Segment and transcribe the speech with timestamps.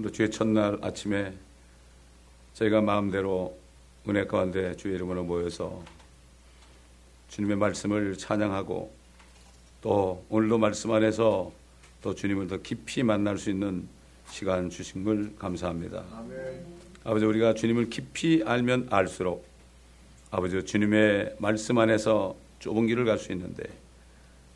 [0.00, 1.30] 오늘 주의 첫날 아침에
[2.54, 3.54] 저희가 마음대로
[4.08, 5.84] 은혜 가운데 주의 이름으로 모여서
[7.28, 8.90] 주님의 말씀을 찬양하고
[9.82, 11.52] 또 오늘도 말씀 안에서
[12.00, 13.86] 또 주님을 더 깊이 만날 수 있는
[14.30, 16.02] 시간 주신 걸 감사합니다.
[16.14, 16.64] 아멘.
[17.04, 19.44] 아버지 우리가 주님을 깊이 알면 알수록
[20.30, 23.64] 아버지 주님의 말씀 안에서 좁은 길을 갈 수 있는데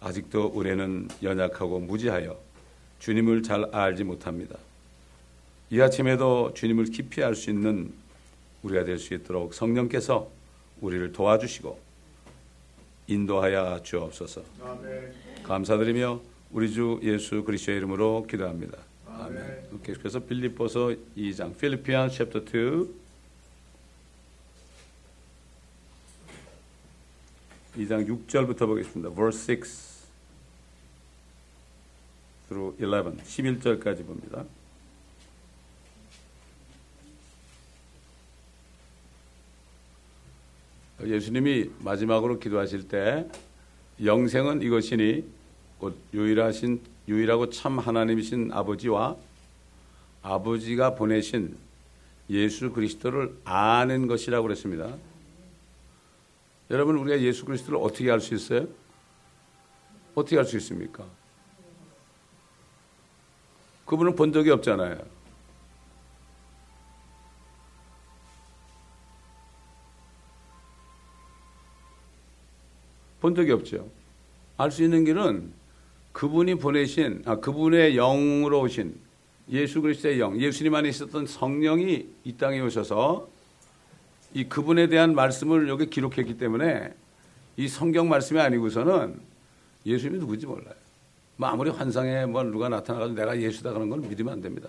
[0.00, 2.34] 아직도 우리는 연약하고 무지하여
[3.00, 4.56] 주님을 잘 알지 못합니다.
[5.74, 7.92] 이 아침에도 주님을 깊이 알 수 있는
[8.62, 10.30] 우리가 될 수 있도록 성령께서
[10.80, 11.80] 우리를 도와주시고
[13.08, 14.44] 인도하여 주옵소서.
[14.62, 15.12] 아멘.
[15.42, 16.20] 감사드리며
[16.52, 18.78] 우리 주 예수 그리스도의 이름으로 기도합니다.
[19.08, 19.36] 아멘.
[19.36, 19.82] 아멘.
[19.82, 22.44] 계속해서 빌립보서 2장, 필리피안 챕터 2
[27.78, 29.10] 2장 6절부터 보겠습니다.
[29.12, 30.04] verse 6
[32.48, 34.44] through 11, 11절까지 봅니다.
[41.02, 43.26] 예수님이 마지막으로 기도하실 때
[44.02, 45.24] 영생은 이것이니
[45.78, 49.16] 곧 유일하신 유일하고 참 하나님이신 아버지와
[50.22, 51.56] 아버지가 보내신
[52.30, 54.94] 예수 그리스도를 아는 것이라고 그랬습니다.
[56.70, 58.66] 여러분 우리가 예수 그리스도를 어떻게 알 수 있어요?
[60.14, 61.04] 어떻게 알 수 있습니까?
[63.84, 65.13] 그분은 본 적이 없잖아요.
[73.24, 73.88] 본 적이 없죠.
[74.58, 75.50] 알 수 있는 길은
[76.12, 78.94] 그분이 보내신, 아, 그분의 영으로 오신
[79.50, 83.26] 예수 그리스도의 영, 예수님 안에 있었던 성령이 이 땅에 오셔서
[84.34, 86.92] 이 그분에 대한 말씀을 여기 기록했기 때문에
[87.56, 89.18] 이 성경 말씀이 아니고서는
[89.86, 90.74] 예수님이 누구지 몰라요.
[91.38, 94.68] 뭐 아무리 환상에 뭐 누가 나타나가지고 내가 예수다 그런 걸 믿으면 안 됩니다.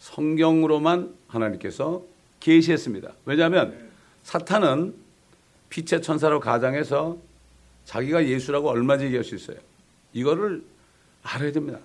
[0.00, 2.02] 성경으로만 하나님께서
[2.40, 3.12] 계시했습니다.
[3.24, 3.88] 왜냐하면
[4.24, 4.99] 사탄은
[5.70, 7.16] 빛의 천사로 가장해서
[7.84, 9.56] 자기가 예수라고 얼마나 얘기할 수 있어요.
[10.12, 10.62] 이거를
[11.22, 11.78] 알아야 됩니다.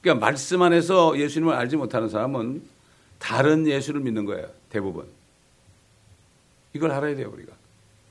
[0.00, 2.62] 그러니까 말씀 안에서 예수님을 알지 못하는 사람은
[3.18, 4.48] 다른 예수를 믿는 거예요.
[4.68, 5.06] 대부분.
[6.72, 7.52] 이걸 알아야 돼요, 우리가.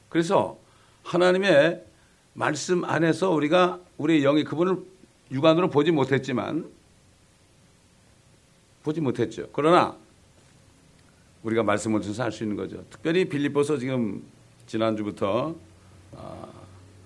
[0.10, 0.58] 그래서
[1.04, 1.84] 하나님의
[2.34, 4.78] 말씀 안에서 우리가 우리의 영이 그분을
[5.32, 6.70] 육안으로 보지 못했지만
[8.84, 9.50] 보지 못했죠.
[9.54, 9.98] 그러나
[11.44, 12.84] 우리가 말씀을 통해서 알수 있는 거죠.
[12.90, 14.24] 특별히 빌립보서 지금
[14.68, 15.56] 지난주부터
[16.16, 16.48] 아,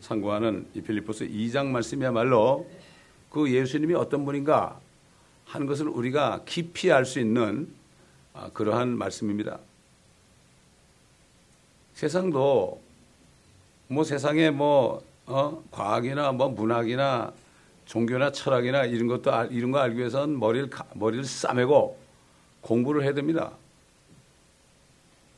[0.01, 2.69] 상고하는 이 빌립보서 2장 말씀이야말로
[3.29, 4.79] 그 예수님이 어떤 분인가
[5.45, 7.67] 하는 것을 우리가 깊이 알 수 있는
[8.33, 9.59] 아, 그러한 말씀입니다.
[11.93, 12.81] 세상도
[13.87, 17.31] 뭐 세상에 뭐 어, 과학이나 뭐 문학이나
[17.85, 21.97] 종교나 철학이나 이런 것도 이런 거 알기 위해서는 머리를 머리를 싸매고
[22.61, 23.51] 공부를 해야 됩니다.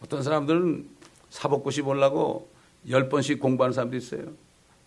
[0.06, 0.88] 어떤 사람들은
[1.32, 2.48] 사법고시 보려고
[2.90, 4.34] 열 번씩 공부하는 사람도 있어요.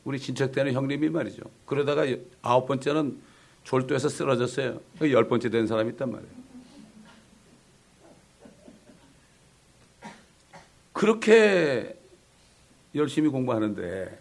[0.04, 1.42] 우리 친척 때는 형님이 말이죠.
[1.66, 2.06] 그러다가
[2.40, 3.18] 아홉 번째는
[3.64, 4.80] 졸도해서 쓰러졌어요.
[5.02, 6.32] 열 번째 된 사람이 있단 말이에요.
[10.92, 11.96] 그렇게
[12.94, 14.18] 열심히 공부하는데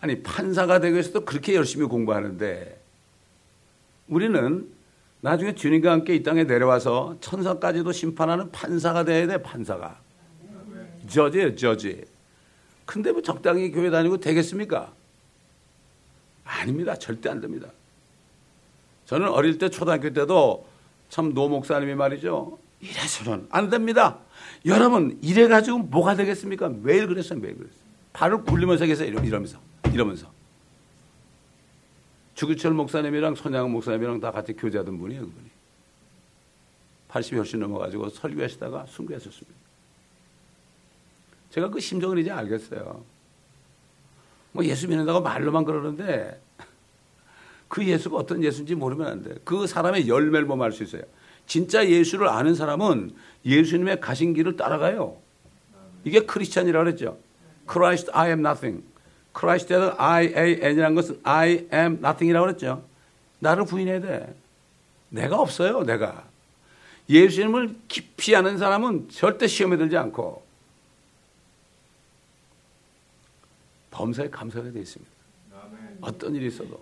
[0.00, 2.80] 아니 판사가 되기 위해서도 그렇게 열심히 공부하는데
[4.08, 4.71] 우리는
[5.22, 10.00] 나중에 주님과 함께 이 땅에 내려와서 천사까지도 심판하는 판사가 돼야 돼 판사가.
[11.08, 12.04] 저지예요 저지.
[12.84, 14.92] 근데 뭐 적당히 교회 다니고 되겠습니까?
[16.44, 16.96] 아닙니다.
[16.96, 17.68] 절대 안 됩니다.
[19.06, 20.66] 저는 어릴 때 초등학교 때도
[21.08, 22.58] 참 노 목사님이 말이죠.
[22.80, 24.18] 이래서는 안 됩니다.
[24.66, 26.68] 여러분 이래가지고 뭐가 되겠습니까?
[26.82, 27.80] 매일 그랬어요 매일 그랬어요.
[28.12, 29.58] 발을 굴리면서 계세요 이러면서
[29.92, 30.31] 이러면서
[32.42, 35.46] 주기철 목사님이랑 손양 목사님이랑 다 같이 교제하던 분이에요 그분이
[37.08, 39.60] 80이 훨씬 넘어가지고 설교하시다가 순교하셨습니다
[41.50, 43.04] 제가 그 심정을 이제 알겠어요
[44.50, 46.42] 뭐 예수 믿는다고 말로만 그러는데
[47.68, 49.34] 그 예수가 어떤 예수인지 모르면 안 돼.
[49.44, 51.04] 그 사람의 열매를 보면 알 수 있어요.
[51.46, 53.12] 진짜 예수를 아는 사람은
[53.46, 55.16] 예수님의 가신 길을 따라가요.
[56.04, 57.18] 이게 크리스찬이라고 그랬죠.
[57.66, 58.84] Christ, I am nothing.
[59.32, 62.84] Christ에서 I, A, N이라는 것은 I am nothing이라고 그랬죠.
[63.38, 64.34] 나를 부인해야 돼.
[65.08, 66.24] 내가 없어요, 내가.
[67.08, 70.42] 예수님을 깊이 아는 사람은 절대 시험에 들지 않고
[73.90, 75.12] 범사에 감사가 되어 있습니다.
[76.00, 76.80] 어떤 일이 있어도.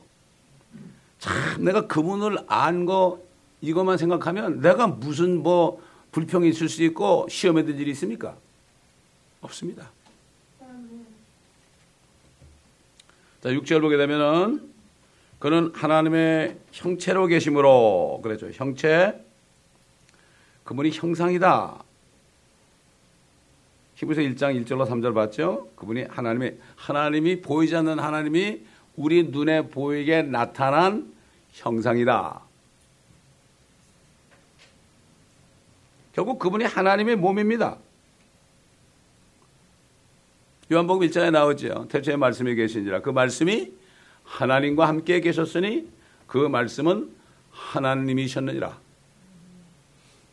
[1.19, 3.21] 참, 내가 그분을 안 거,
[3.61, 5.83] 이것만 생각하면 내가 무슨 뭐
[6.13, 8.37] 불평이 있을 수 있고 시험에 들 일이 있습니까?
[9.43, 9.91] 없습니다.
[13.41, 14.71] 자, 6절 보게 되면은
[15.39, 18.51] 그는 하나님의 형체로 계심으로 그랬죠.
[18.53, 19.19] 형체
[20.65, 21.83] 그분이 형상이다.
[23.95, 25.69] 히브리서 1장 1절로 3절 봤죠?
[25.77, 28.61] 그분이 하나님의 하나님이 보이지 않는 하나님이
[28.97, 31.11] 우리 눈에 보이게 나타난
[31.53, 32.41] 형상이다.
[36.13, 37.79] 결국 그분이 하나님의 몸입니다.
[40.73, 41.89] 요한복음 1장에 나오죠.
[41.89, 43.73] 태초에 말씀이 계신지라 그 말씀이
[44.23, 45.89] 하나님과 함께 계셨으니
[46.29, 47.11] 그 말씀은
[47.51, 48.79] 하나님이셨느니라.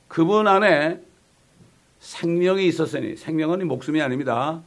[0.08, 1.02] 그분 안에
[2.00, 4.62] 생명이 있었으니 생명은 목숨이 아닙니다.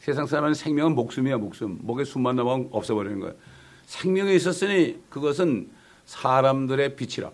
[0.00, 1.78] 세상 사람은 생명은 목숨이야 목숨.
[1.82, 3.34] 목에 숨만 넘어 없어버리는 거예요.
[3.86, 5.70] 생명이 있었으니 그것은
[6.06, 7.30] 사람들의 빛이라.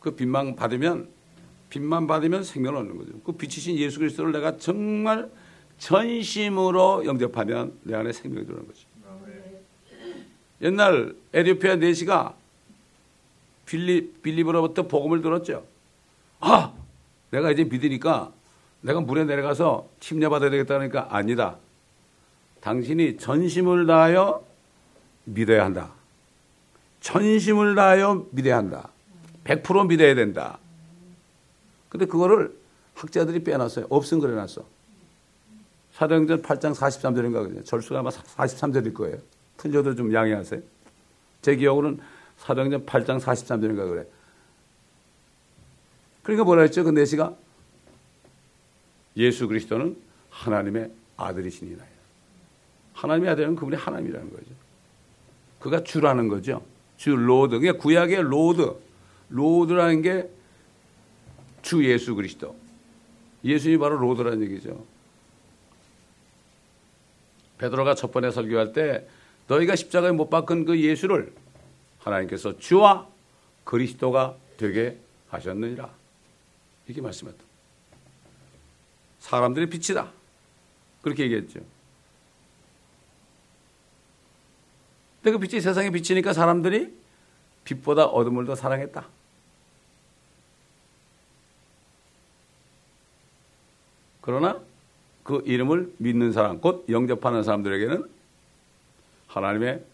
[0.00, 1.08] 그 빛만 받으면
[1.70, 3.12] 빛만 받으면 생명을 얻는 거죠.
[3.24, 5.30] 그 빛이신 예수 그리스도를 내가 정말
[5.78, 8.86] 전심으로 영접하면 내 안에 생명이 들어오는 거죠.
[10.62, 12.34] 옛날 에디오피아 내시가
[13.66, 15.64] 빌리, 빌리브로부터 복음을 들었죠.
[16.40, 16.72] 아!
[17.30, 18.32] 내가 이제 믿으니까
[18.80, 21.56] 내가 물에 내려가서 침례받아야 되겠다 그러니까 아니다.
[22.60, 24.44] 당신이 전심을 다하여
[25.24, 25.90] 믿어야 한다.
[27.00, 28.88] 전심을 다하여 믿어야 한다.
[29.44, 30.58] 100% 믿어야 된다.
[31.96, 32.54] 근데 그거를
[32.94, 33.86] 학자들이 빼놨어요.
[33.88, 34.62] 없음 그래놨어.
[35.94, 37.64] 사도행전 8장 43절인가 그래요.
[37.64, 39.16] 절수가 아마 43절일 거예요.
[39.56, 40.60] 틀려도 좀 양해하세요.
[41.40, 42.00] 제 기억으로는
[42.36, 44.06] 사도행전 8장 43절인가 그래.
[46.22, 46.84] 그러니까 뭐라 했죠?
[46.84, 47.34] 그 내시가
[49.16, 49.96] 예수 그리스도는
[50.28, 51.82] 하나님의 아들이시니라.
[52.92, 54.50] 하나님의 아들은 그분이 하나님이라는 거죠.
[55.60, 56.62] 그가 주라는 거죠.
[56.98, 57.54] 주 Lord.
[57.54, 58.76] 그게 구약의 Lord.
[59.30, 60.35] Lord라는 게
[61.66, 62.56] 주 예수 그리스도.
[63.42, 64.86] 예수님이 바로 Lord라는 얘기죠.
[67.58, 69.04] 베드로가 첫 번에 설교할 때
[69.48, 71.34] 너희가 십자가에 못 박은 그 예수를
[71.98, 73.08] 하나님께서 주와
[73.64, 74.96] 그리스도가 되게
[75.28, 75.92] 하셨느니라.
[76.86, 77.42] 이렇게 말씀했다.
[79.18, 80.12] 사람들의 빛이다.
[81.02, 81.58] 그렇게 얘기했죠.
[85.20, 86.94] 근데 그 빛이 세상에 비치니까 사람들이
[87.64, 89.08] 빛보다 어둠을 더 사랑했다.
[94.26, 94.60] 그러나
[95.22, 98.10] 그 이름을 믿는 사람, 곧 영접하는 사람들에게는
[99.28, 99.84] 하나님의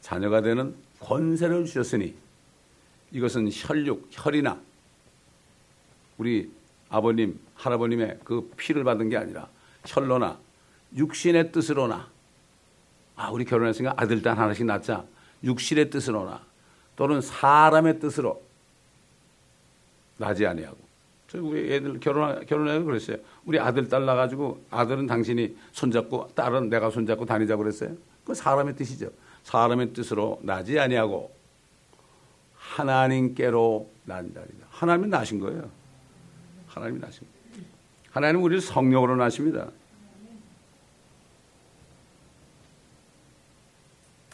[0.00, 2.14] 자녀가 되는 권세를 주셨으니
[3.10, 4.60] 이것은 혈육, 혈이나
[6.16, 6.50] 우리
[6.88, 9.48] 아버님, 할아버님의 그 피를 받은 게 아니라
[9.84, 10.38] 혈로나
[10.96, 12.08] 육신의 뜻으로나
[13.16, 15.04] 아, 우리 결혼했으니까 아들, 딸 하나씩 낳자.
[15.42, 16.40] 육신의 뜻으로나
[16.94, 18.40] 또는 사람의 뜻으로
[20.16, 20.87] 나지 아니하고.
[21.28, 23.18] 저 우리 애들 결혼 결혼해서 그랬어요.
[23.44, 27.94] 우리 아들 딸 낳아가지고 아들은 당신이 손잡고 딸은 내가 손잡고 다니자고 그랬어요.
[28.24, 29.10] 그 사람의 뜻이죠.
[29.44, 31.30] 사람의 뜻으로 나지 아니하고
[32.56, 34.66] 하나님께로 난 자리다.
[34.70, 35.70] 하나님이 나신 거예요.
[36.66, 37.66] 하나님이 나신 거예요.
[38.10, 39.70] 하나님은 우리를 성령으로 나십니다.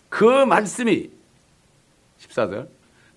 [0.09, 1.11] 그 말씀이
[2.21, 2.69] 14절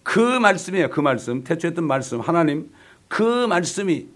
[0.02, 0.90] 그 말씀이에요.
[0.90, 2.72] 그 말씀 태초했던 말씀 하나님
[3.08, 4.08] 그 말씀이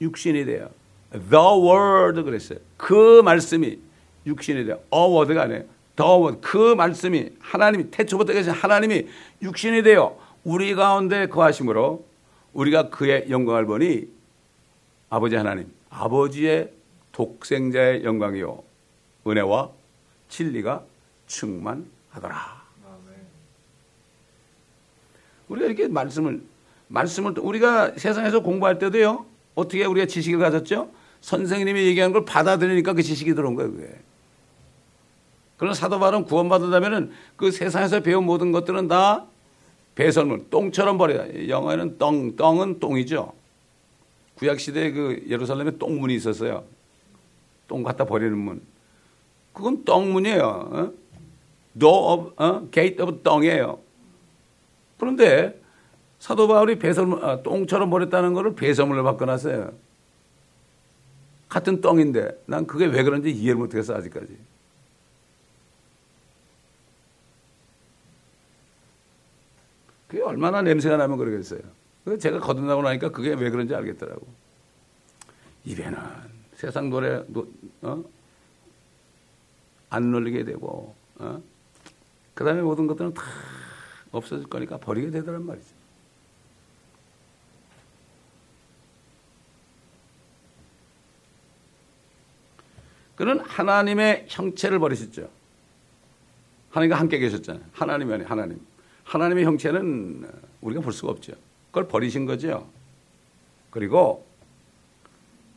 [0.00, 0.70] 육신이 돼요.
[1.10, 2.58] The word 그랬어요.
[2.76, 3.78] 그 말씀이
[4.26, 4.80] 육신이 돼요.
[4.92, 5.64] a word가 아니에요.
[5.96, 9.06] The word 그 말씀이 하나님이 태초부터 계신 하나님이
[9.42, 12.04] 육신이 되어 우리 가운데 거하심으로
[12.52, 14.08] 우리가 그의 영광을 보니
[15.08, 16.72] 아버지 하나님 아버지의
[17.12, 18.62] 독생자의 영광이요
[19.26, 19.70] 은혜와
[20.28, 20.84] 진리가
[21.26, 22.62] 충만 하더라.
[25.48, 26.42] 우리가 이렇게 말씀을
[26.92, 29.24] 말씀을 우리가 세상에서 공부할 때도요.
[29.54, 30.90] 어떻게 우리가 지식을 가졌죠?
[31.22, 33.72] 선생님이 얘기하는 걸 받아들이니까 그 지식이 들어온 거예요.
[33.72, 33.88] 그게.
[35.56, 39.26] 그런 사도 바울은 구원받으다면은 그 세상에서 배운 모든 것들은 다
[39.94, 41.48] 배설물, 똥처럼 버려요.
[41.48, 43.32] 영어에는 똥, 똥은 똥이죠.
[44.36, 46.64] 구약 시대에 그 예루살렘에 똥문이 있었어요.
[47.68, 48.60] 똥 갖다 버리는 문.
[49.52, 50.42] 그건 똥문이에요.
[50.42, 50.92] 어?
[51.78, 52.68] door of, 어?
[52.70, 53.78] gate of 똥이에요.
[54.98, 55.61] 그런데
[56.22, 59.72] 사도 바울이 배설물, 아, 똥처럼 버렸다는 것을 배설물로 바꿔놨어요.
[61.48, 64.28] 같은 똥인데 난 그게 왜 그런지 이해를 못했어 아직까지.
[70.06, 71.60] 그게 얼마나 냄새가 나면 그러겠어요.
[72.20, 74.24] 제가 거듭나고 나니까 그게 왜 그런지 알겠더라고.
[75.64, 75.98] 입에는
[76.54, 77.20] 세상 노래
[77.80, 78.04] 어?
[79.90, 81.42] 안 놀리게 되고 어?
[82.32, 83.24] 그 다음에 모든 것들은 다
[84.12, 85.81] 없어질 거니까 버리게 되더란 말이죠.
[93.22, 95.30] 그는 하나님의 형체를 버리셨죠.
[96.70, 97.62] 하나님과 함께 계셨잖아요.
[97.70, 98.60] 하나님이 아니 하나님.
[99.04, 100.28] 하나님의 형체는
[100.60, 101.34] 우리가 볼 수가 없죠.
[101.68, 102.68] 그걸 버리신 거죠.
[103.70, 104.26] 그리고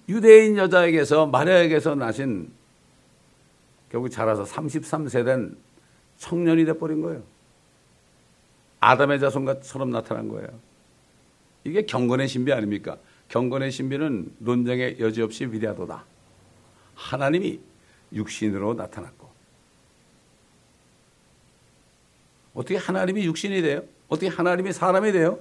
[0.08, 2.52] 유대인 여자에게서 마리아에게서 나신
[3.90, 5.58] 결국 자라서 33세 된
[6.20, 7.24] 청년이 돼버린 거예요.
[8.80, 10.50] 아담의 자손처럼 나타난 거예요.
[11.64, 12.98] 이게 경건의 신비 아닙니까?
[13.30, 16.06] 경건의 신비는 논쟁의 여지 없이 위대하도다.
[16.96, 17.60] 하나님이
[18.14, 19.30] 육신으로 나타났고.
[22.54, 23.84] 어떻게 하나님이 육신이 돼요?
[24.08, 25.40] 어떻게 하나님이 사람이 돼요?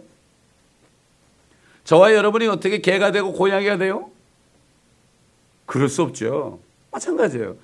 [1.85, 4.11] 저와 여러분이 어떻게 개가 되고 고양이가 돼요?
[5.67, 6.59] 그럴 수 없죠.
[6.91, 7.57] 마찬가지예요.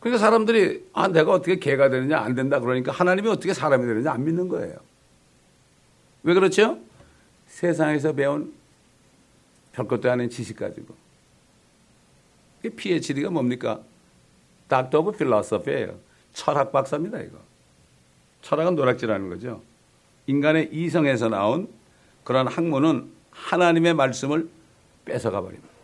[0.00, 4.24] 그러니까 사람들이 아 내가 어떻게 개가 되느냐 안 된다 그러니까 하나님이 어떻게 사람이 되느냐 안
[4.24, 4.76] 믿는 거예요.
[6.22, 6.78] 왜 그렇죠?
[7.46, 8.52] 세상에서 배운
[9.72, 10.94] 별것도 아닌 지식 가지고.
[12.70, 13.80] PhD가 뭡니까?
[14.68, 15.98] Doctor of Philosophy예요.
[16.32, 17.38] 철학 박사입니다, 이거.
[18.42, 19.62] 철학은 노략질하는 거죠.
[20.26, 21.68] 인간의 이성에서 나온
[22.24, 24.48] 그런 학문은 하나님의 말씀을
[25.04, 25.74] 뺏어가 버립니다.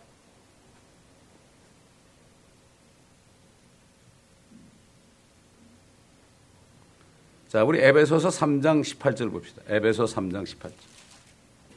[7.48, 9.62] 자, 우리 에베소서 3장 18절 봅시다.
[9.68, 10.72] 에베소 3장 18절.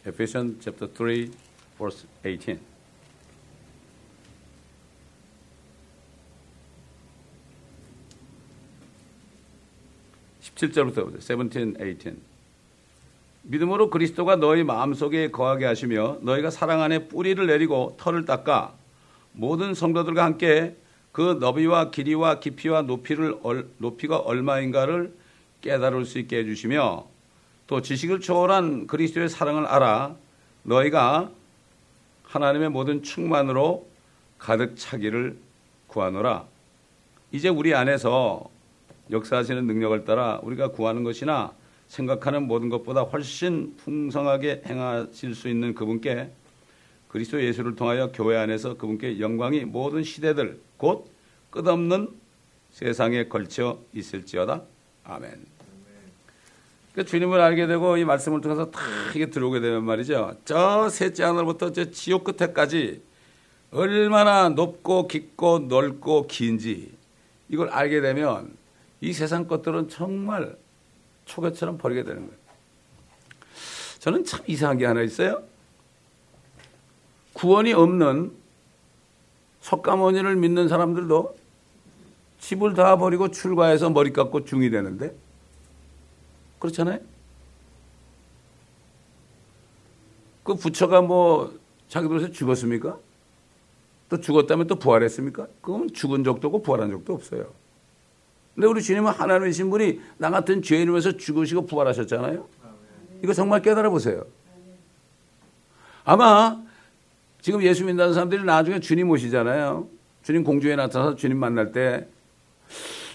[0.06, 1.34] Ephesians chapter 3
[1.78, 2.73] verse 18.
[10.56, 11.20] 17절부터 보세요.
[11.20, 12.16] 17, 18.
[13.44, 18.72] 믿음으로 그리스도가 너희 마음속에 거하게 하시며 너희가 사랑 안에 뿌리를 내리고 털을 닦아
[19.34, 20.76] 모든 성도들과 함께
[21.12, 23.38] 그 너비와 길이와 깊이와 높이를
[23.78, 25.14] 높이가 얼마인가를
[25.62, 27.06] 깨달을 수 있게 해주시며
[27.68, 30.16] 또 지식을 초월한 그리스도의 사랑을 알아
[30.64, 31.30] 너희가
[32.24, 33.88] 하나님의 모든 충만으로
[34.40, 35.38] 가득 차기를
[35.88, 36.46] 구하노라.
[37.32, 38.50] 이제 우리 안에서
[39.14, 41.54] 역사하시는 능력을 따라 우리가 구하는 것이나
[41.88, 46.32] 생각하는 모든 것보다 훨씬 풍성하게 행하실 수 있는 그분께
[47.08, 51.10] 그리스도 예수를 통하여 교회 안에서 그분께 영광이 모든 시대들 곧
[51.52, 52.10] 끝없는
[52.72, 54.64] 세상에 걸쳐 있을지어다.
[55.04, 55.46] 아멘.
[56.96, 58.80] 그 주님을 알게 되고 이 말씀을 통해서 다
[59.16, 60.38] 이게 들어오게 되면 말이죠.
[60.46, 63.02] 저 셋째 하늘부터 저 지옥 끝에까지
[63.72, 66.92] 얼마나 높고 깊고 넓고 긴지
[67.50, 68.56] 이걸 알게 되면
[69.04, 70.58] 이 세상 것들은 정말
[71.26, 72.40] 초계처럼 버리게 되는 거예요.
[74.00, 75.44] 저는 참 이상한 게 하나 있어요.
[77.34, 78.32] 구원이 없는
[79.60, 81.38] 석가모니를 믿는 사람들도
[82.40, 85.14] 집을 다 버리고 출가해서 머리 깎고 중이 되는데
[86.60, 87.00] 그렇잖아요?
[90.44, 92.98] 그 부처가 뭐 자기들에서 죽었습니까?
[94.08, 95.48] 또 죽었다면 또 부활했습니까?
[95.62, 97.63] 그건 죽은 적도 없고 부활한 적도 없어요.
[98.56, 102.48] 근데 우리 주님은 하나님이신 분이 나 같은 죄인이면서 죽으시고 부활하셨잖아요.
[103.24, 104.26] 이거 정말 깨달아 보세요.
[106.04, 106.62] 아마
[107.42, 109.88] 지금 예수 믿는 사람들이 나중에 주님 오시잖아요.
[110.24, 112.08] 주님 공주에 나타나서 주님 만날 때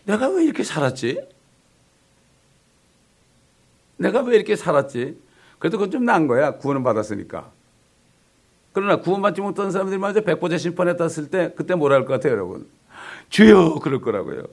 [0.04, 1.20] 내가 왜 이렇게 살았지?
[3.98, 5.18] 내가 왜 이렇게 살았지?
[5.58, 6.52] 그래도 그건 좀 나은 거야.
[6.52, 7.50] 구원을 받았으니까.
[8.72, 12.68] 그러나 구원받지 못한 사람들이 먼저 백보자 심판에 땄을 때 그때 뭐라 할 것 같아요, 여러분?
[13.28, 13.80] 주여!
[13.82, 14.44] 그럴 거라고요.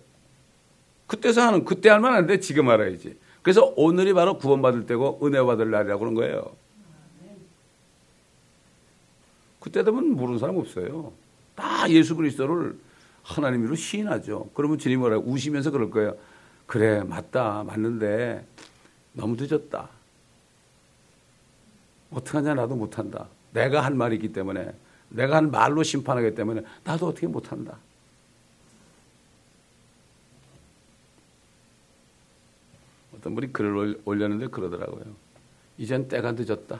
[1.08, 3.18] 그때서 하는, 그때 할 만한데 지금 알아야지.
[3.42, 6.56] 그래서 오늘이 바로 구원받을 때고 은혜 받을 날이라고 그런 거예요.
[9.60, 11.12] 그때 되면 모르는 사람 없어요.
[11.56, 12.78] 다 예수 그리스도를
[13.24, 14.50] 하나님으로 시인하죠.
[14.54, 16.16] 그러면 주님 뭐라 우시면서 그럴 거예요.
[16.68, 17.64] 그래, 맞다.
[17.66, 18.46] 맞는데
[19.14, 19.90] 너무 늦었다.
[22.12, 23.28] 어떡하냐 나도 못한다.
[23.52, 24.74] 내가 한 말이기 때문에
[25.10, 27.78] 내가 한 말로 심판하기 때문에 나도 어떻게 못한다.
[33.26, 35.16] 어떤 분이 글을 올렸는데 그러더라고요.
[35.80, 36.80] 이젠 때가 늦었다.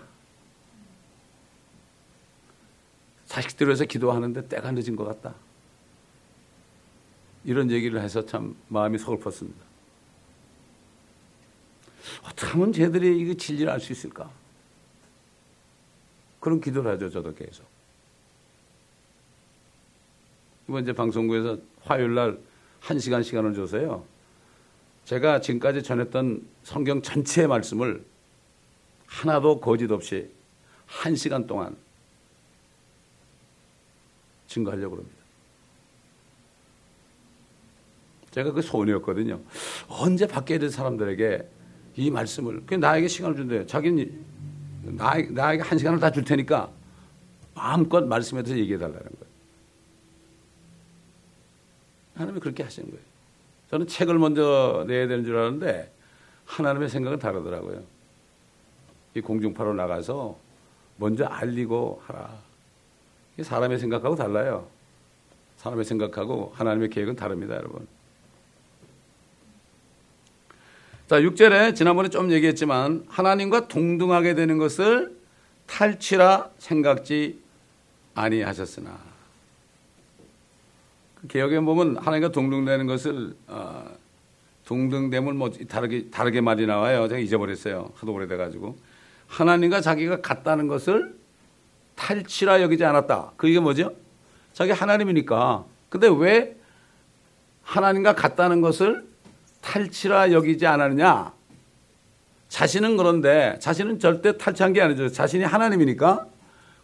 [3.26, 5.34] 자식들 위해서 기도하는데 때가 늦은 것 같다.
[7.46, 9.60] 이런 얘기를 해서 참 마음이 서글펐습니다.
[12.26, 14.30] 어떻게 하면 쟤들이 이거 진리를 알 수 있을까?
[16.40, 17.66] 그런 기도를 하죠, 저도 계속.
[20.70, 24.15] 이번 이제 방송국에서 화요일 날한 시간 시간을 줘서요.
[25.06, 28.04] 제가 지금까지 전했던 성경 전체의 말씀을
[29.06, 30.30] 하나도 거짓 없이
[30.88, 31.76] 한 시간 동안
[34.48, 35.16] 증거하려고 합니다.
[38.32, 39.40] 제가 그 소원이었거든요.
[39.88, 41.50] 언제 밖에 있는 사람들에게
[41.98, 43.66] 이 말씀을 그 나에게 시간을 준대요.
[43.68, 44.26] 자기는
[44.98, 46.72] 나, 나에게 한 시간을 다 줄 테니까
[47.54, 49.26] 마음껏 말씀에 대해서 얘기해 달라는 거예요.
[52.16, 53.15] 하나님이 그렇게 하시는 거예요.
[53.76, 55.92] 저는 책을 먼저 내야 되는 줄 알았는데
[56.46, 57.84] 하나님의 생각은 다르더라고요.
[59.16, 60.38] 이 공중파로 나가서
[60.96, 62.38] 먼저 알리고 하라.
[63.42, 64.70] 사람의 생각하고 달라요.
[65.58, 67.86] 사람의 생각하고 하나님의 계획은 다릅니다, 여러분.
[71.08, 75.20] 자, 6절에 지난번에 좀 얘기했지만 하나님과 동등하게 되는 것을
[75.68, 77.42] 탈취라 생각지
[78.14, 79.15] 아니하셨으나 그
[81.28, 83.86] 개혁에 보면 하나님과 동등되는 것을 어,
[84.66, 87.08] 동등됨을 뭐 다르게 다르게 말이 나와요.
[87.08, 87.92] 제가 잊어버렸어요.
[87.96, 88.78] 하도 오래돼 가지고
[89.28, 91.16] 하나님과 자기가 같다는 것을
[91.96, 93.34] 탈취라 여기지 않았다.
[93.38, 93.94] 그게 뭐죠?
[94.54, 95.66] 자기 하나님이니까.
[95.90, 96.56] 근데 왜
[97.64, 99.08] 하나님과 같다는 것을
[99.62, 101.34] 탈취라 여기지 않았느냐?
[102.50, 105.10] 자신은 그런데 자신은 절대 탈취한 게 아니죠.
[105.10, 106.28] 자신이 하나님이니까.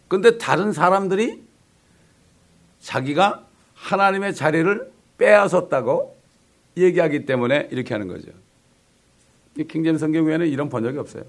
[0.08, 1.42] 근데 다른 사람들이
[2.80, 3.46] 자기가
[3.82, 6.16] 하나님의 자리를 빼앗았다고
[6.76, 8.30] 얘기하기 때문에 이렇게 하는 거죠.
[9.56, 11.24] 킹제임 성경 외에는 이런 번역이 없어요.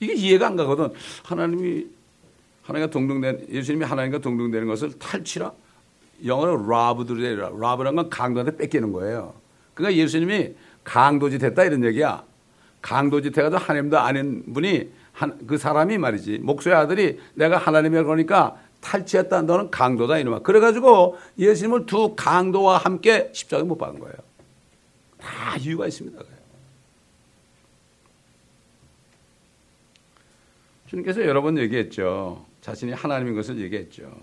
[0.00, 0.90] 이게 이해가 안 가거든.
[1.24, 1.86] 하나님이
[2.62, 5.52] 하나님과 동등된 예수님이 하나님과 동등되는 것을 탈취라.
[6.24, 7.50] 영어로 라브들이라.
[7.58, 9.34] 라브라는 건 강도한테 뺏기는 거예요.
[9.74, 12.24] 그러니까 예수님이 강도짓 했다 이런 얘기야.
[12.80, 16.38] 강도짓 해가지고 하나님도 아닌 분이 한, 그 사람이 말이지.
[16.38, 19.42] 목소의 아들이 내가 하나님이라 그러니까 탈취했다.
[19.42, 20.40] 너는 강도다 이놈아.
[20.40, 24.14] 그래가지고 예수님을 두 강도와 함께 십자가에 못 박은 거예요.
[25.18, 26.22] 다 이유가 있습니다.
[30.86, 32.44] 주님께서 여러 번 얘기했죠.
[32.60, 34.14] 자신이 하나님인 것을 얘기했죠.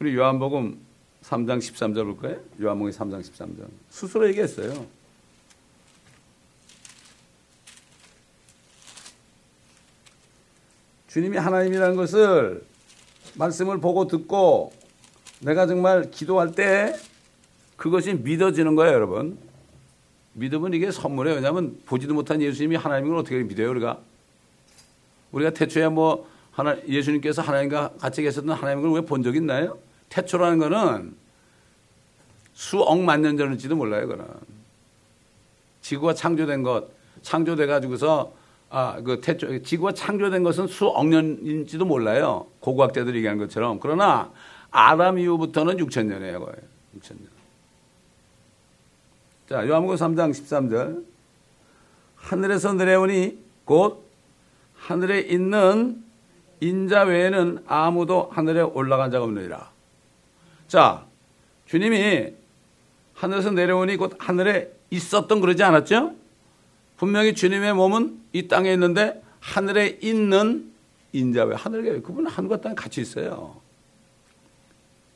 [0.00, 0.78] 우리 요한복음
[1.22, 2.40] 3장 13절 볼까요?
[2.60, 3.68] 요한복음 3장 13절.
[3.88, 4.84] 스스로 얘기했어요.
[11.12, 12.64] 주님이 하나님이라는 것을
[13.34, 14.72] 말씀을 보고 듣고
[15.40, 16.96] 내가 정말 기도할 때
[17.76, 19.36] 그것이 믿어지는 거예요, 여러분.
[20.32, 21.36] 믿음은 이게 선물이에요.
[21.36, 23.98] 왜냐하면 보지도 못한 예수님이 하나님인 걸 어떻게 믿어요, 우리가?
[25.32, 29.76] 우리가 태초에 뭐 하나, 예수님께서 하나님과 같이 계셨던 하나님을 왜 본 적 있나요?
[30.08, 31.14] 태초라는 거는
[32.54, 34.24] 수억만 년 전일지도 몰라요, 그는.
[35.82, 36.88] 지구가 창조된 것,
[37.20, 38.32] 창조돼 가지고서
[38.74, 42.46] 아, 그 태초, 지구가 창조된 것은 수억 년인지도 몰라요.
[42.60, 43.78] 고고학자들이 얘기하는 것처럼.
[43.78, 44.32] 그러나
[44.70, 46.54] 아담 이후부터는 6천 년이에요, 거의.
[46.98, 47.28] 6천 년.
[49.46, 51.04] 자, 요한복음 3장 13절.
[52.16, 54.08] 하늘에서 내려오니 곧
[54.74, 56.02] 하늘에 있는
[56.60, 59.70] 인자 외에는 아무도 하늘에 올라간 자가 없느니라.
[60.68, 61.04] 자,
[61.66, 62.32] 주님이
[63.12, 66.21] 하늘에서 내려오니 곧 하늘에 있었던 그러지 않았죠?
[67.02, 70.70] 분명히 주님의 몸은 이 땅에 있는데 하늘에 있는
[71.10, 73.56] 인자왜 하늘에 그분은 하늘과 땅에 같이 있어요.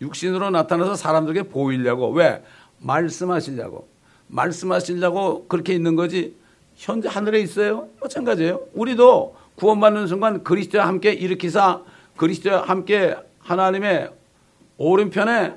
[0.00, 2.42] 육신으로 나타나서 사람들에게 보이려고 왜
[2.80, 3.86] 말씀하시려고
[4.26, 6.34] 말씀하시려고 그렇게 있는 거지
[6.74, 7.88] 현재 하늘에 있어요.
[8.00, 8.66] 마찬가지예요.
[8.74, 11.82] 우리도 구원받는 순간 그리스도와 함께 일으키사
[12.16, 14.10] 그리스도와 함께 하나님의
[14.76, 15.54] 오른편에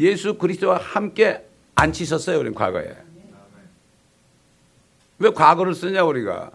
[0.00, 2.38] 예수 그리스도와 함께 앉히셨어요.
[2.38, 3.09] 우리는 과거에.
[5.20, 6.50] 왜 과거를 쓰냐 우리가.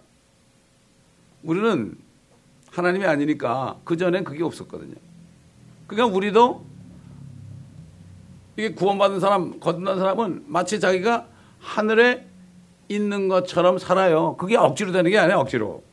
[1.44, 1.96] 우리는
[2.72, 4.96] 하나님이 아니니까 그 전엔 그게 없었거든요.
[5.88, 6.66] 그러니까 우리도
[8.58, 11.28] 이게 구원받은 사람, 거듭난 사람은 마치 자기가
[11.60, 12.28] 하늘에
[12.90, 14.36] 있는 것처럼 살아요.
[14.38, 15.84] 그게 억지로 되는 게 아니야, 억지로.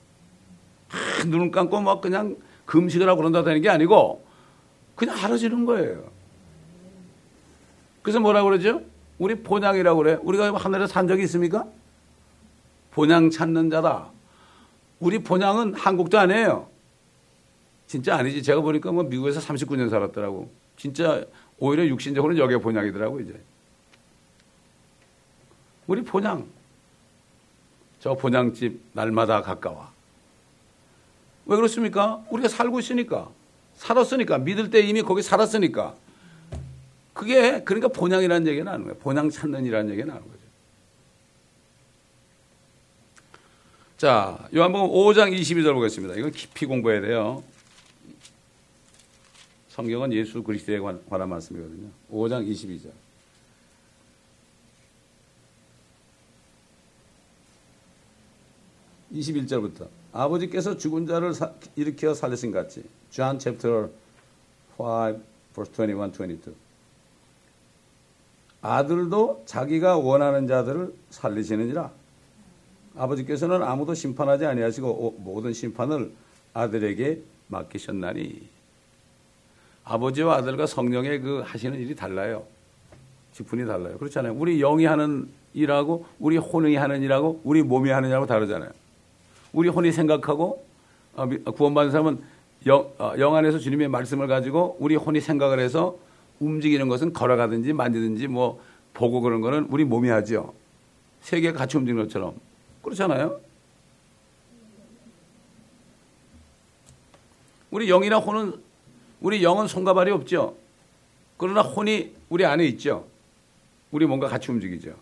[0.91, 4.25] 아, 눈을 감고 막 그냥 금식을 하고 그런다 되는 게 아니고
[4.95, 6.05] 그냥 알아지는 거예요.
[8.01, 8.83] 그래서 뭐라 그러죠?
[9.19, 10.19] 우리 본향이라고 그래.
[10.23, 11.67] 우리가 하늘에 산 적이 있습니까?
[12.93, 14.11] 본향 찾는 자다.
[15.01, 16.69] 우리 본향은 한국도 아니에요.
[17.87, 18.43] 진짜 아니지.
[18.43, 20.51] 제가 보니까 뭐 미국에서 39년 살았더라고.
[20.77, 21.25] 진짜
[21.59, 23.41] 오히려 육신적으로는 여기에 본향이더라고 이제.
[25.87, 26.47] 우리 본향.
[28.01, 29.89] 저 본향집 날마다 가까워.
[31.47, 32.23] 왜 그렇습니까?
[32.31, 33.29] 우리가 살고 있으니까.
[33.75, 34.39] 살았으니까.
[34.39, 35.95] 믿을 때 이미 거기 살았으니까.
[37.13, 38.99] 그게 그러니까 본향이라는 얘기는 하는 거예요.
[38.99, 40.42] 본향 찾는 이라는 얘기는 하는 거죠.
[44.03, 46.17] 자, 요한복음 5장 22절 보겠습니다.
[46.17, 47.45] 이건 깊이 공부해야 돼요.
[49.69, 51.89] 성경은 예수 그리스도에 관한 말씀이거든요.
[52.11, 52.91] 5장 22절.
[59.15, 63.89] (21절부터) 아버지께서 죽은 자를 사, 일으켜 살리신 같이 John chapter
[64.79, 65.21] 5
[65.55, 66.53] verse 21, 22
[68.63, 72.02] 아들도 자기가 원하는 자들을 살리시느니라
[72.97, 76.13] 아버지께서는 아무도 심판하지 아니하시고 모든 심판을
[76.55, 78.49] 아들에게 맡기셨나니
[79.85, 82.45] 아버지와 아들과 성령의 그 하시는 일이 달라요.
[83.33, 83.99] 직분이 달라요.
[83.99, 84.35] 그렇잖아요.
[84.35, 88.71] 우리 영이 하는 일하고 우리 혼이 하는 일하고 우리 몸이 하는 일하고 다르잖아요.
[89.53, 90.65] 우리 혼이 생각하고
[91.15, 92.19] 어, 구원받은 사람은
[92.67, 95.97] 영, 어, 영 안에서 주님의 말씀을 가지고 우리 혼이 생각을 해서
[96.41, 98.61] 움직이는 것은 걸어가든지 만지든지 뭐
[98.95, 100.55] 보고 그런 거는 우리 몸이 하죠.
[101.23, 102.35] 세계가 같이 움직이는 것처럼.
[102.83, 103.41] 그렇잖아요.
[107.71, 108.61] 우리 영이나 혼은
[109.21, 110.57] 우리 영은 손과 발이 없죠.
[111.37, 113.07] 그러나 혼이 우리 안에 있죠.
[113.91, 114.95] 우리 몸과 같이 움직이죠.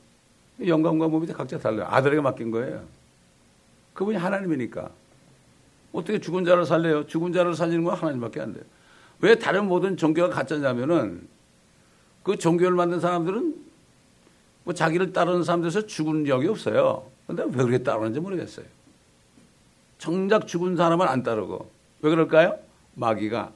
[0.66, 1.86] 영감과 몸이 각자 달라요.
[1.90, 2.84] 아들에게 맡긴 거예요.
[3.94, 4.90] 그분이 하나님이니까.
[5.92, 7.06] 어떻게 죽은 자를 살려요?
[7.06, 8.64] 죽은 자를 살리는 건 하나님밖에 안 돼요.
[9.20, 11.26] 왜 다른 모든 종교가 가짜냐면은
[12.22, 13.54] 그 종교를 만든 사람들은
[14.64, 17.10] 뭐 자기를 따르는 사람들에서 죽은 적이 없어요.
[17.30, 18.66] 근데 왜 그렇게 따르는지 모르겠어요.
[19.98, 21.70] 정작 죽은 사람은 안 따르고.
[22.02, 22.58] 왜 그럴까요?
[22.94, 23.52] 마귀가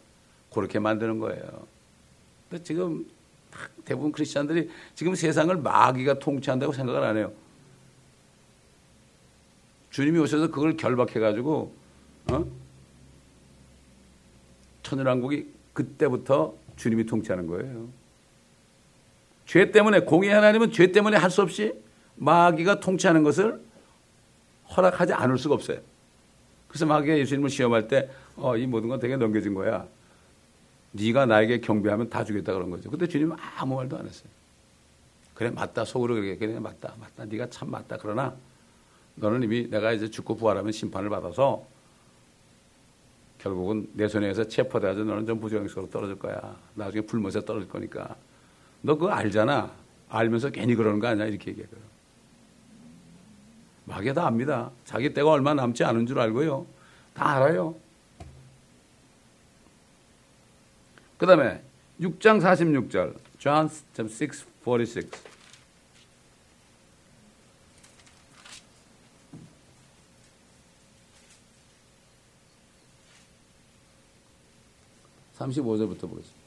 [0.52, 1.42] 그렇게 만드는 거예요.
[2.62, 3.04] 지금
[3.84, 7.32] 대부분 크리스천들이 지금 세상을 마귀가 통치한다고 생각을 안 해요.
[9.90, 11.74] 주님이 오셔서 그걸 결박해가지고,
[12.30, 12.46] 어?
[14.84, 17.88] 천연왕국이 그때부터 주님이 통치하는 거예요.
[19.46, 21.83] 죄 때문에, 공의 하나님은 죄 때문에 할 수 없이
[22.16, 23.60] 마귀가 통치하는 것을
[24.76, 25.78] 허락하지 않을 수가 없어요.
[26.68, 29.86] 그래서 마귀가 예수님을 시험할 때, 어, 이 모든 건 되게 넘겨진 거야.
[30.92, 32.90] 네가 나에게 경배하면 다 주겠다 그런 거죠.
[32.90, 34.28] 근데 주님은 아무 말도 안 했어요.
[35.34, 38.36] 그래 맞다 속으로 그렇게 그래 맞다 맞다 네가 참 맞다 그러나
[39.16, 41.66] 너는 이미 내가 이제 죽고 부활하면 심판을 받아서
[43.38, 46.56] 결국은 내 손에 서 체포돼가지고 너는 좀 부정행석으로 떨어질 거야.
[46.74, 48.16] 나중에 불못에 떨어질 거니까.
[48.80, 49.70] 너 그거 알잖아.
[50.08, 51.68] 알면서 괜히 그러는 거 아니야 이렇게 얘기해요.
[53.86, 54.70] 마귀가 다 압니다.
[54.84, 56.66] 자기 때가 얼마 남지 않은 줄 알고요.
[57.12, 57.74] 다 알아요.
[61.18, 61.62] 그 다음에
[62.00, 65.34] 6장 46절, John 6, 46.
[75.38, 76.44] (35절부터) 보겠습니다.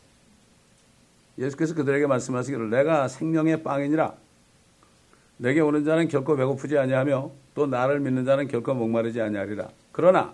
[1.37, 4.15] 예수께서 그들에게 말씀하시기를 내가 생명의 빵이니라
[5.37, 10.33] 내게 오는 자는 결코 배고프지 아니하며 또 나를 믿는 자는 결코 목마르지 아니하리라 그러나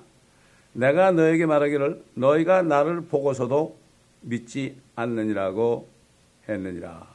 [0.74, 3.78] 내가 너에게 말하기를 너희가 나를 보고서도
[4.22, 5.88] 믿지 않느니라고
[6.50, 7.08] 했느니라.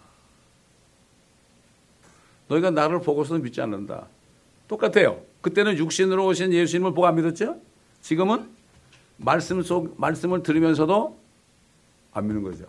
[2.48, 4.06] 너희가 나를 보고서도 믿지 않는다.
[4.68, 5.20] 똑같아요.
[5.40, 7.60] 그때는 육신으로 오신 예수님을 보고 안 믿었죠?
[8.00, 8.48] 지금은
[9.16, 11.18] 말씀 속, 말씀을 들으면서도
[12.12, 12.66] 안 믿는 거죠.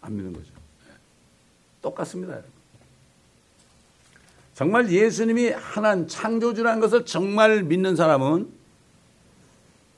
[0.00, 0.50] 안 믿는 거죠.
[1.80, 2.40] 똑같습니다.
[4.62, 8.48] 정말 예수님이 하나님 창조주라는 것을 정말 믿는 사람은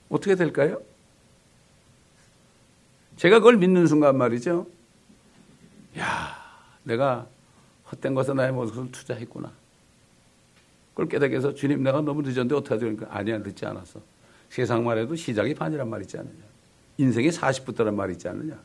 [0.09, 0.81] 어떻게 될까요?
[3.19, 4.67] 제가 그걸 믿는 순간 말이죠.
[5.99, 6.35] 야,
[6.83, 7.27] 내가
[7.93, 9.53] 헛된 것에 나의 모습을 투자했구나.
[10.93, 12.87] 그걸 깨닫게 해서 주님 내가 너무 늦었는데 어떡하지?
[12.87, 14.01] 그러니까 아니야, 늦지 않았어.
[14.49, 16.43] 세상 말해도 시작이 반이란 말 있지 않느냐.
[16.97, 18.59] 인생이 40부터란 말 있지 않느냐.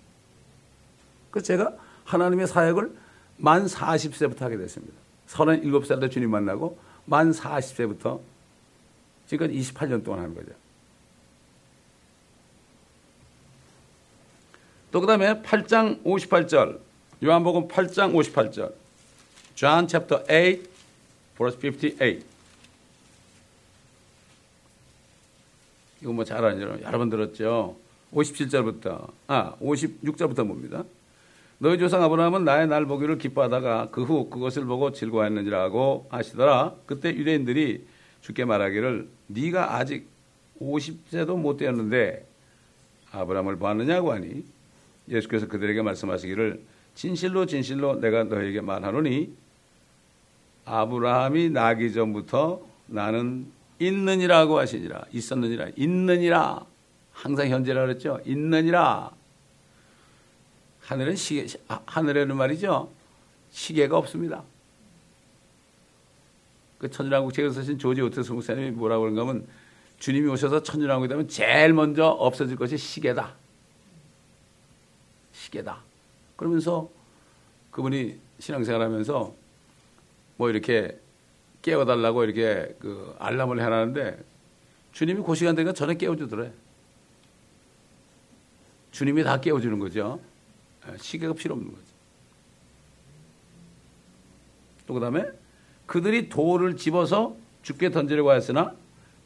[1.29, 2.95] 그래서 제가 하나님의 사역을
[3.35, 5.08] 만 40세부터 하게 됐습니다.
[5.29, 8.19] 37살 때 주님 만나고 만 40세부터
[9.27, 10.51] 지금까지 28년 동안 하는 거죠.
[14.91, 16.79] 또 그다음에 8장 58절
[17.23, 18.73] 요한복음 8장 58절
[19.53, 20.63] John chapter 8
[21.37, 22.23] verse 58
[26.01, 27.75] 이거 뭐 잘 아는 여러분 들었죠.
[28.13, 30.83] 57절부터 아 56절부터 봅니다.
[31.61, 36.75] 너희 조상 아브라함은 나의 날 보기를 기뻐하다가 그 후 그것을 보고 즐거워했는지라고 하시더라.
[36.85, 37.85] 그때 유대인들이
[38.21, 40.07] 주께 말하기를 네가 아직
[40.61, 42.25] 50세도 못 되었는데
[43.11, 44.45] 아브라함을 보았느냐고 하니
[45.09, 46.63] 예수께서 그들에게 말씀하시기를
[46.95, 49.33] 진실로 진실로 내가 너에게 말하노니
[50.65, 55.05] 아브라함이 나기 전부터 나는 있느니라고 하시니라.
[55.11, 55.69] 있었느니라.
[55.75, 56.65] 있느니라.
[57.11, 58.19] 항상 현재라 그랬죠.
[58.25, 59.11] 있느니라
[60.89, 61.45] 하늘은 시계
[61.85, 62.91] 하늘에는 말이죠
[63.51, 64.43] 시계가 없습니다.
[66.79, 69.45] 그 천연왕국 책을 쓰신 조지 오트스 목사님이 뭐라고 그런가 하면
[69.99, 73.35] 주님이 오셔서 천연왕국이 되면 제일 먼저 없어질 것이 시계다.
[75.31, 75.79] 시계다.
[76.35, 76.89] 그러면서
[77.69, 79.35] 그분이 신앙생활 하면서
[80.37, 80.99] 뭐 이렇게
[81.61, 84.23] 깨워달라고 이렇게 그 알람을 해놨는데
[84.93, 86.51] 주님이 그 시간 되니까 전에 깨워주더래.
[88.89, 90.19] 주님이 다 깨워주는 거죠.
[90.87, 91.83] 예, 시계가 필요 없는 거죠.
[94.87, 95.25] 또그 다음에
[95.85, 98.73] 그들이 돌을 집어서 죽게 던지려고 했으나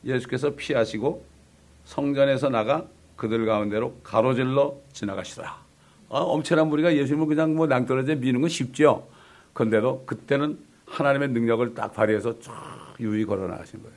[0.04, 1.26] 예수께서 피하시고
[1.86, 5.63] 성전에서 나가 그들 가운데로 가로질러 지나가시더라.
[6.10, 9.08] 아, 엄청난 무리가 예수님을 그냥 뭐 낭떠러지에 미는 건 쉽죠.
[9.54, 12.52] 그런데도 그때는 하나님의 능력을 딱 발휘해서 쭉
[13.00, 13.96] 유유히 걸어 나가신 거예요.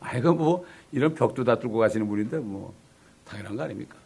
[0.00, 2.74] 아, 이거 뭐 이런 벽도 다 뚫고 가시는 분인데 뭐
[3.24, 3.96] 당연한 거 아닙니까?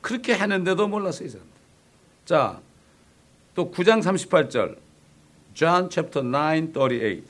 [0.00, 1.52] 그렇게 했는데도 몰랐어요, 이 사람들.
[2.24, 2.60] 자,
[3.54, 4.76] 또 9장 38절.
[5.54, 7.22] John chapter 9, 38.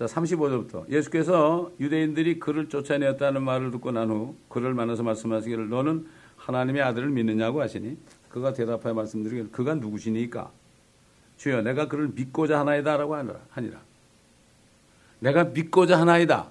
[0.00, 0.88] 자, 35절부터.
[0.88, 6.08] 예수께서 유대인들이 그를 쫓아내었다는 말을 듣고 난 후 그를 만나서 말씀하시기를 너는
[6.38, 7.98] 하나님의 아들을 믿느냐고 하시니
[8.30, 10.50] 그가 대답하여 말씀드리기를 그가 누구시니까
[11.36, 13.14] 주여 내가 그를 믿고자 하나이다라고
[13.50, 13.78] 하니라.
[15.18, 16.50] 내가 믿고자 하나이다.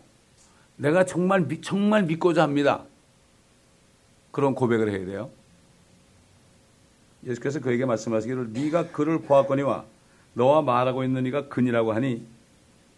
[0.76, 2.84] 내가 정말 정말 믿고자 합니다.
[4.30, 5.32] 그런 고백을 해야 돼요.
[7.26, 9.86] 예수께서 그에게 말씀하시기를 네가 그를 보았거니와
[10.36, 12.24] 너와 말하고 있는 이가 그니라고 하니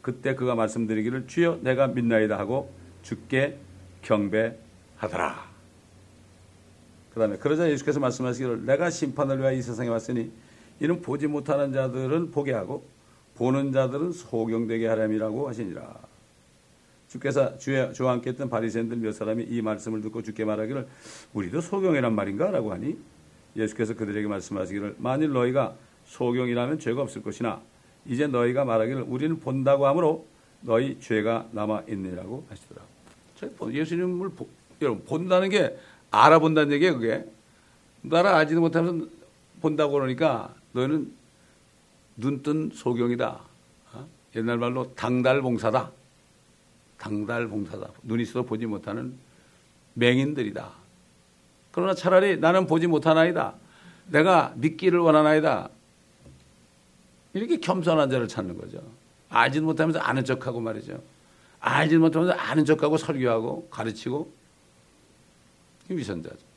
[0.02, 2.72] 그때 그가 말씀드리기를 주여 내가 믿나이다 하고
[3.04, 3.58] 주께
[4.02, 5.52] 경배하더라.
[7.14, 10.32] 그 다음에 그러자 예수께서 말씀하시기를 내가 심판을 위하여 이 세상에 왔으니
[10.80, 12.84] 이는 보지 못하는 자들은 보게 하고
[13.36, 16.00] 보는 자들은 소경되게 하렴이라고 하시니라.
[17.08, 20.88] 주께서 주와 함께 했던 바리새인들 몇 사람이 이 말씀을 듣고 주께 말하기를
[21.34, 22.50] 우리도 소경이란 말인가?
[22.52, 22.98] 라고 하니
[23.56, 27.62] 예수께서 그들에게 말씀하시기를 만일 너희가 소경이라면 죄가 없을 것이나
[28.06, 30.26] 이제 너희가 말하기를 우리는 본다고 하므로
[30.62, 32.82] 너희 죄가 남아 있느라고 하시더라.
[33.72, 34.48] 예수님을 보,
[34.82, 35.78] 여러분 본다는 게
[36.12, 36.96] 알아본다는 얘기예요.
[36.96, 37.26] 그게
[38.02, 39.08] 나를 알지도 못하면서
[39.62, 41.12] 본다고 그러니까 너는
[42.18, 43.40] 눈뜬 소경이다.
[43.94, 44.08] 어?
[44.36, 45.92] 옛날 말로 당달봉사다.
[46.98, 47.90] 당달봉사다.
[48.04, 49.14] 눈이 있어도 보지 못하는
[49.96, 50.70] 맹인들이다.
[51.72, 53.56] 그러나 차라리 나는 보지 못하나이다.
[54.10, 55.70] 내가 믿기를 원하나이다.
[57.34, 58.82] 이렇게 겸손한 자를 찾는 거죠.
[59.30, 61.02] 알지도 못하면서 아는 척하고 말이죠.
[61.60, 64.32] 알지도 못하면서 아는 척하고 설교하고 가르치고
[65.89, 66.52] 위선자죠.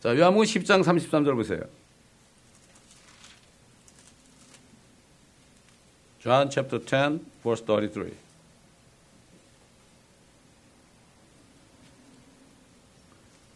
[0.00, 1.60] 자, 요한복음 10장 33절 보세요.
[6.22, 8.29] John chapter 10 verse 33.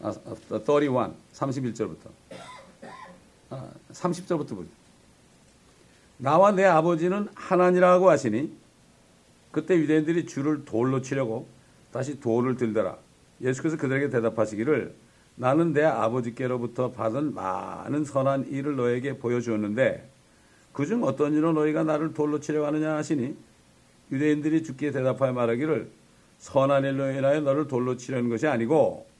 [0.05, 0.13] 아,
[0.63, 0.91] 31,
[1.33, 2.09] 31절부터.
[3.49, 4.67] 아, 30절부터 보죠.
[6.17, 8.55] 나와 내 아버지는 하나니라고 하시니
[9.51, 11.47] 그때 유대인들이 주를 돌로 치려고
[11.91, 12.97] 다시 돌을 들더라.
[13.41, 14.93] 예수께서 그들에게 대답하시기를
[15.37, 20.07] 나는 내 아버지께로부터 받은 많은 선한 일을 너에게 보여주었는데
[20.71, 23.35] 그중 어떤 일로 너희가 나를 돌로 치려고 하느냐 하시니
[24.11, 25.89] 유대인들이 주께 대답하여 말하기를
[26.37, 29.14] 선한 일로 인하여 너를 돌로 치려는 것이 아니고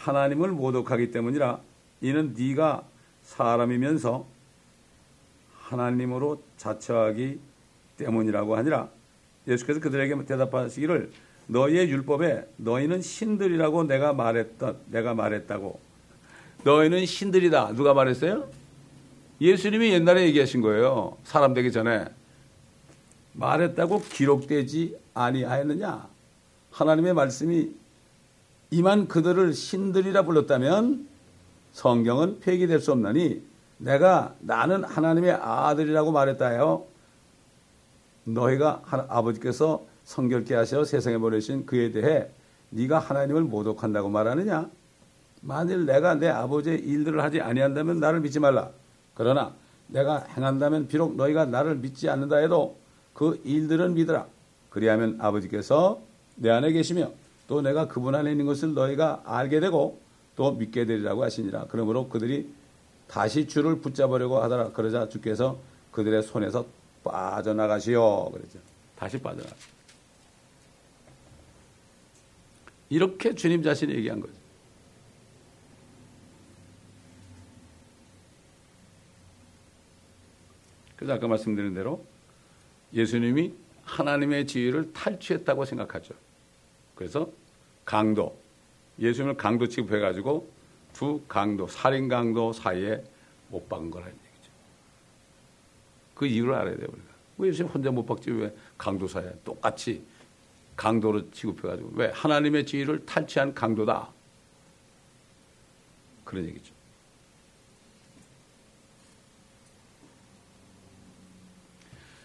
[0.00, 1.60] 하나님을 모독하기 때문이라
[2.00, 2.84] 이는 네가
[3.22, 4.26] 사람이면서
[5.58, 7.38] 하나님으로 자처하기
[7.98, 8.88] 때문이라고 하니라.
[9.46, 11.12] 예수께서 그들에게 대답하시기를
[11.46, 15.78] 너희의 율법에 너희는 신들이라고 내가 말했던 내가 말했다고.
[16.64, 17.74] 너희는 신들이다.
[17.74, 18.48] 누가 말했어요?
[19.40, 21.16] 예수님이 옛날에 얘기하신 거예요.
[21.24, 22.06] 사람 되기 전에.
[23.32, 26.08] 말했다고 기록되지 아니하였느냐?
[26.70, 27.79] 하나님의 말씀이
[28.70, 31.08] 이만 그들을 신들이라 불렀다면
[31.72, 33.42] 성경은 폐기될 수 없나니
[33.78, 36.84] 내가 나는 하나님의 아들이라고 말했다요.
[38.24, 42.28] 너희가 아버지께서 성결케 하셔 세상에 보내신 그에 대해
[42.70, 44.70] 네가 하나님을 모독한다고 말하느냐?
[45.40, 48.70] 만일 내가 내 아버지의 일들을 하지 아니한다면 나를 믿지 말라.
[49.14, 49.52] 그러나
[49.88, 52.76] 내가 행한다면 비록 너희가 나를 믿지 않는다 해도
[53.14, 54.26] 그 일들은 믿으라.
[54.68, 56.00] 그리하면 아버지께서
[56.36, 57.10] 내 안에 계시며
[57.50, 60.00] 또 내가 그분 안에 있는 것을 너희가 알게 되고
[60.36, 61.66] 또 믿게 되리라고 하시니라.
[61.68, 62.48] 그러므로 그들이
[63.08, 64.70] 다시 주를 붙잡으려고 하더라.
[64.70, 65.58] 그러자 주께서
[65.90, 66.64] 그들의 손에서
[67.02, 68.30] 빠져나가시오.
[68.30, 68.60] 그러죠.
[68.94, 69.56] 다시 빠져나가.
[72.88, 74.32] 이렇게 주님 자신이 얘기한 거죠.
[80.94, 82.06] 그래서 아까 말씀드린 대로
[82.94, 86.29] 예수님이 하나님의 지위를 탈취했다고 생각하죠.
[87.00, 87.32] 그래서
[87.86, 88.38] 강도,
[88.98, 90.50] 예수님을 강도 취급해가지고
[90.92, 93.02] 두 강도, 살인 강도 사이에
[93.48, 94.52] 못 박은 거라는 얘기죠.
[96.14, 97.08] 그 이유를 알아야 돼요, 우리가.
[97.38, 98.30] 왜 예수님 혼자 못 박지?
[98.32, 100.04] 왜 강도 사이에 똑같이
[100.76, 101.92] 강도로 취급해가지고.
[101.94, 102.10] 왜?
[102.10, 104.10] 하나님의 지위를 탈취한 강도다.
[106.26, 106.74] 그런 얘기죠.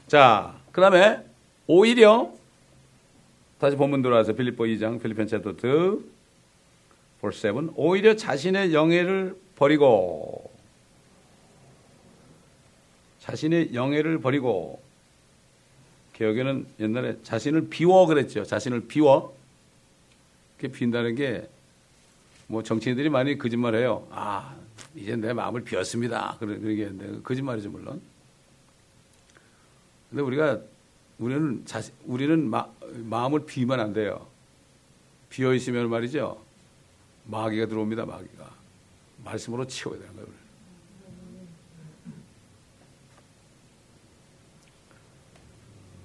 [0.07, 1.25] 자, 그 다음에
[1.65, 2.35] 오히려
[3.65, 5.55] 다시 본문 들어와서 빌립보 2장 필리핀 챕터 2
[7.19, 10.51] verse 7 오히려 자신의 영예를 버리고
[13.19, 14.81] 자신의 영예를 버리고
[16.13, 18.43] 개혁에는 옛날에 자신을 비워 그랬죠.
[18.43, 19.35] 자신을 비워.
[20.57, 21.49] 그게 빈다는 게
[22.47, 24.07] 뭐 정치인들이 많이 거짓말해요.
[24.11, 24.55] 아
[24.95, 26.37] 이제 내 마음을 비웠습니다.
[26.39, 28.01] 그런 그런 게 있는데 거짓말이죠 물론.
[30.09, 30.61] 근데 우리가
[31.19, 34.27] 우리는 자신 우리는 마, 마음을 비우면 안 돼요.
[35.29, 36.41] 비어 있으면 말이죠.
[37.25, 38.05] 마귀가 들어옵니다.
[38.05, 38.49] 마귀가
[39.23, 40.27] 말씀으로 치워야 되는 거예요.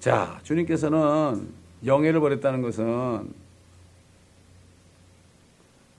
[0.00, 1.52] 자, 주님께서는
[1.84, 3.34] 영예를 버렸다는 것은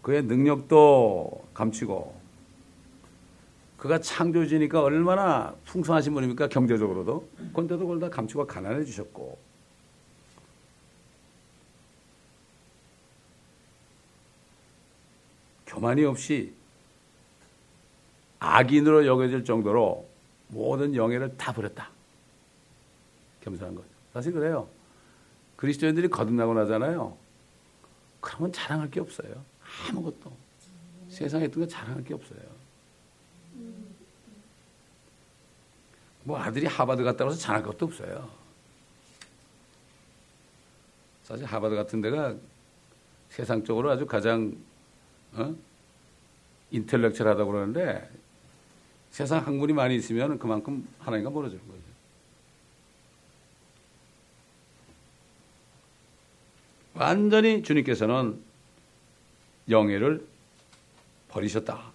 [0.01, 2.20] 그의 능력도 감추고
[3.81, 6.49] 그가 창조주니까 얼마나 풍성하신 분입니까?
[6.49, 7.27] 경제적으로도.
[7.51, 9.39] 그런데도 그걸 다 감추고 가난해 주셨고.
[15.65, 16.53] 교만이 없이
[18.37, 20.07] 악인으로 여겨질 정도로
[20.49, 21.89] 모든 영예를 다 버렸다.
[23.43, 23.87] 겸손한 거죠.
[24.13, 24.67] 사실 그래요.
[25.55, 27.17] 그리스도인들이 거듭나고 나잖아요.
[28.19, 29.43] 그러면 자랑할 게 없어요.
[29.89, 30.31] 아무것도.
[31.09, 32.50] 세상에 있던 거 자랑할 게 없어요.
[36.23, 38.29] 뭐 아들이 하버드 갔다 와서 자랑할 것도 없어요.
[41.23, 42.35] 사실 하버드 같은 데가
[43.29, 44.55] 세상적으로 아주 가장
[45.33, 45.55] 어?
[46.71, 48.09] 인텔렉츄얼하다고 그러는데
[49.11, 51.81] 세상 학문이 많이 있으면 그만큼 하나님과 멀어지는 거죠.
[56.93, 58.41] 완전히 주님께서는
[59.69, 60.25] 영예를
[61.29, 61.91] 버리셨다.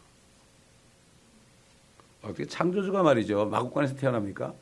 [2.27, 3.47] 어떻게 창조주가 말이죠.
[3.47, 4.53] 마국간에서 태어납니까?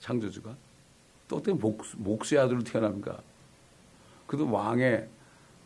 [0.00, 0.54] 창조주가?
[1.28, 3.20] 또 어떻게 목수, 목수의 아들로 태어납니까?
[4.26, 5.08] 그도 왕의,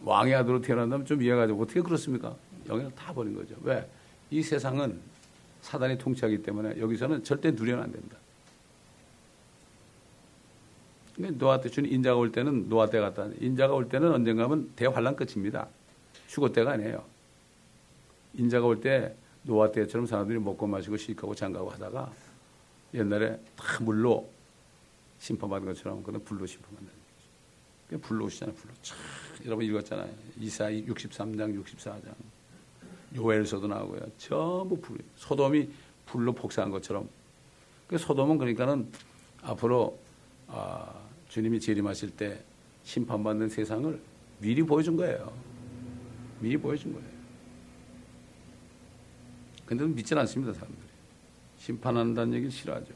[0.02, 2.34] 왕의 아들로 태어난다면 좀 이해가 되고 어떻게 그렇습니까?
[2.68, 3.54] 영예를 다 버린 거죠.
[3.62, 3.88] 왜?
[4.30, 5.00] 이 세상은
[5.60, 8.16] 사단이 통치하기 때문에 여기서는 절대 누려는 안 된다.
[11.38, 13.28] 노아 때 주님 인자가 올 때는 노아 때 같다.
[13.40, 15.66] 인자가 올 때는 언젠가면 대환란 끝입니다.
[16.28, 17.02] 휴고 때가 아니에요.
[18.34, 19.14] 인자가 올때
[19.46, 22.12] 노아 때처럼 사람들이 먹고 마시고 시식하고 장가고 하다가
[22.94, 24.28] 옛날에 다 물로
[25.20, 26.90] 심판받은 것처럼 그는 불로 심판받는
[27.88, 28.00] 거죠.
[28.00, 28.54] 불로 오시잖아요.
[28.56, 28.74] 불로.
[28.82, 28.98] 참,
[29.44, 30.12] 여러분 읽었잖아요.
[30.38, 32.12] 이사이 63장, 64장.
[33.14, 34.00] 요엘서도 나오고요.
[34.18, 34.98] 전부 불.
[35.14, 35.70] 소돔이
[36.06, 37.08] 불로 폭사한 것처럼.
[37.86, 38.90] 그 소돔은 그러니까는
[39.42, 39.98] 앞으로
[40.48, 40.92] 아,
[41.28, 42.42] 주님이 재림하실 때
[42.82, 44.00] 심판받는 세상을
[44.40, 45.32] 미리 보여준 거예요.
[46.40, 47.15] 미리 보여준 거예요.
[49.66, 50.86] 근데 믿질 않습니다, 사람들이.
[51.58, 52.94] 심판한다는 얘기를 싫어하죠.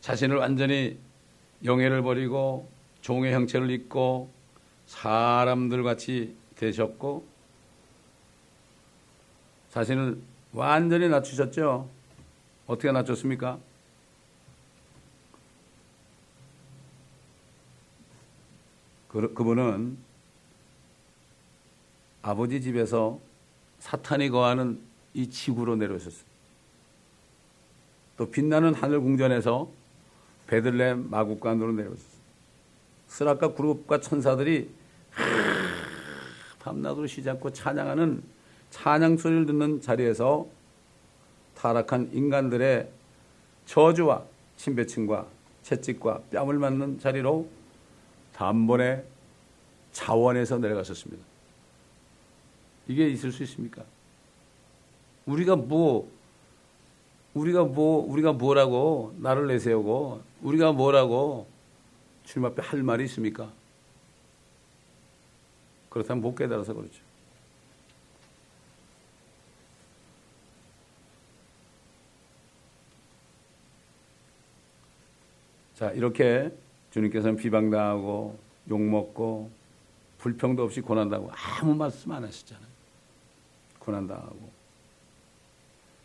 [0.00, 0.98] 자신을 완전히
[1.64, 2.68] 영예를 버리고
[3.00, 4.30] 종의 형체를 입고
[4.86, 7.26] 사람들 같이 되셨고
[9.70, 10.20] 자신을
[10.52, 11.88] 완전히 낮추셨죠.
[12.66, 13.58] 어떻게 낮췄습니까?
[19.08, 20.05] 그, 그분은
[22.26, 23.20] 아버지 집에서
[23.78, 24.80] 사탄이 거하는
[25.14, 26.24] 이 지구로 내려오셨어요.
[28.16, 29.68] 또 빛나는 하늘 궁전에서
[30.48, 32.16] 베들렘 마국간으로 내려오셨어요.
[33.06, 34.68] 스라카 그룹과 천사들이
[36.58, 38.24] 밤낮으로 쉬지 않고 찬양하는
[38.70, 40.48] 찬양 소리를 듣는 자리에서
[41.54, 42.90] 타락한 인간들의
[43.66, 44.24] 저주와
[44.56, 45.26] 침배층과
[45.62, 47.48] 채찍과 뺨을 맞는 자리로
[48.32, 49.04] 단번에
[49.92, 51.25] 자원에서 내려가셨습니다.
[52.88, 53.84] 이게 있을 수 있습니까?
[55.26, 56.10] 우리가 뭐
[57.34, 61.46] 우리가 뭐 우리가 뭐라고 나를 내세우고 우리가 뭐라고
[62.24, 63.52] 주님 앞에 할 말이 있습니까?
[65.90, 67.06] 그렇다면 못 깨달아서 그렇죠.
[75.76, 76.50] 자, 이렇게
[76.90, 78.38] 주님께서는 비방당하고
[78.70, 79.50] 욕먹고
[80.18, 82.75] 불평도 없이 고난당하고 아무 말씀 안 하셨잖아요.
[83.86, 84.50] 고난당하고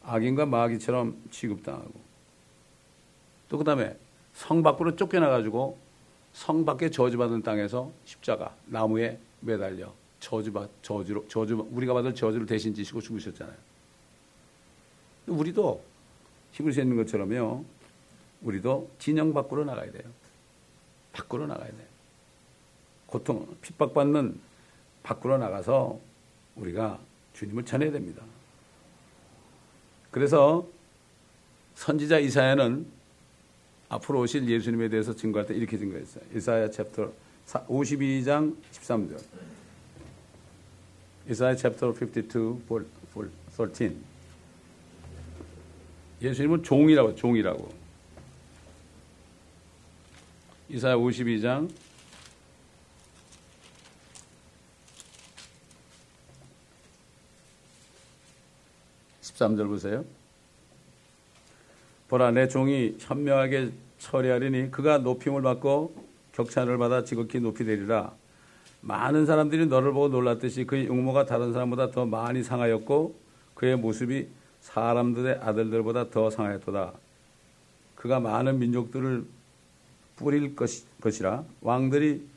[0.03, 2.11] 악인과 마귀처럼 취급당하고
[3.49, 3.97] 또 그 다음에
[4.33, 5.77] 성 밖으로 쫓겨나가지고
[6.33, 13.01] 성 밖에 저주받은 땅에서 십자가 나무에 매달려 저주받 저주로 저주 우리가 받을 저주를 대신 지시고
[13.01, 13.57] 죽으셨잖아요.
[15.27, 15.83] 우리도
[16.53, 17.65] 히브리서 있는 것처럼요.
[18.41, 20.03] 우리도 진영 밖으로 나가야 돼요.
[21.11, 21.87] 밖으로 나가야 돼요.
[23.07, 24.39] 고통, 핍박받는
[25.03, 25.99] 밖으로 나가서
[26.55, 26.99] 우리가
[27.33, 28.23] 주님을 전해야 됩니다.
[30.11, 30.67] 그래서
[31.75, 32.85] 선지자 이사야는
[33.89, 36.23] 앞으로 오실 예수님에 대해서 증거할 때 이렇게 증거했어요.
[36.35, 37.11] 이사야 챕터
[37.47, 39.21] 52장 13절.
[41.29, 42.23] 이사야 챕터 52,
[43.55, 44.03] 13.
[46.21, 47.73] 예수님은 종이라고, 종이라고.
[50.69, 51.69] 이사야 52장
[59.41, 60.05] 13절 보세요.
[62.07, 65.93] 보라 내 종이 현명하게 처리하리니 그가 높임을 받고
[66.33, 68.13] 격찬을 받아 지극히 높이 되리라.
[68.81, 73.15] 많은 사람들이 너를 보고 놀랐듯이 그의 용모가 다른 사람보다 더 많이 상하였고
[73.53, 74.27] 그의 모습이
[74.61, 76.93] 사람들의 아들들보다 더 상하였도다.
[77.95, 79.25] 그가 많은 민족들을
[80.15, 82.27] 뿌릴 것이라 왕들이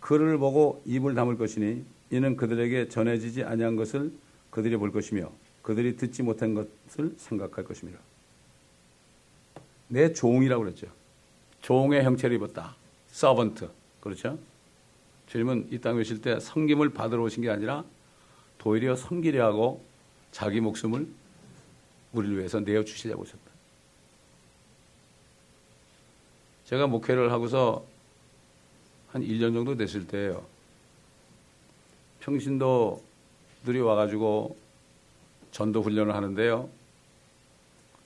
[0.00, 4.12] 그를 보고 입을 다물 것이니 이는 그들에게 전해지지 아니한 것을
[4.50, 5.30] 그들이 볼 것이며
[5.62, 7.98] 그들이 듣지 못한 것을 생각할 것입니다.
[9.88, 10.88] 내 종이라고 그랬죠.
[11.60, 12.74] 종의 형체를 입었다.
[13.08, 13.70] 서번트.
[14.00, 14.38] 그렇죠?
[15.28, 17.84] 주님은 이 땅에 오실 때 섬김을 받으러 오신 게 아니라
[18.58, 19.84] 도리어 섬기려 하고
[20.32, 21.06] 자기 목숨을
[22.12, 23.40] 우리를 위해서 내어 주시려고 오셨다.
[26.64, 27.84] 제가 목회를 하고서
[29.08, 30.44] 한 1년 정도 됐을 때예요.
[32.20, 34.56] 평신도들이 와가지고
[35.52, 36.68] 전도 훈련을 하는데요.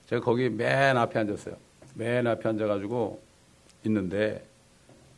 [0.07, 1.55] 제가 거기 맨 앞에 앉았어요.
[1.95, 3.21] 맨 앞에 앉아가지고
[3.85, 4.45] 있는데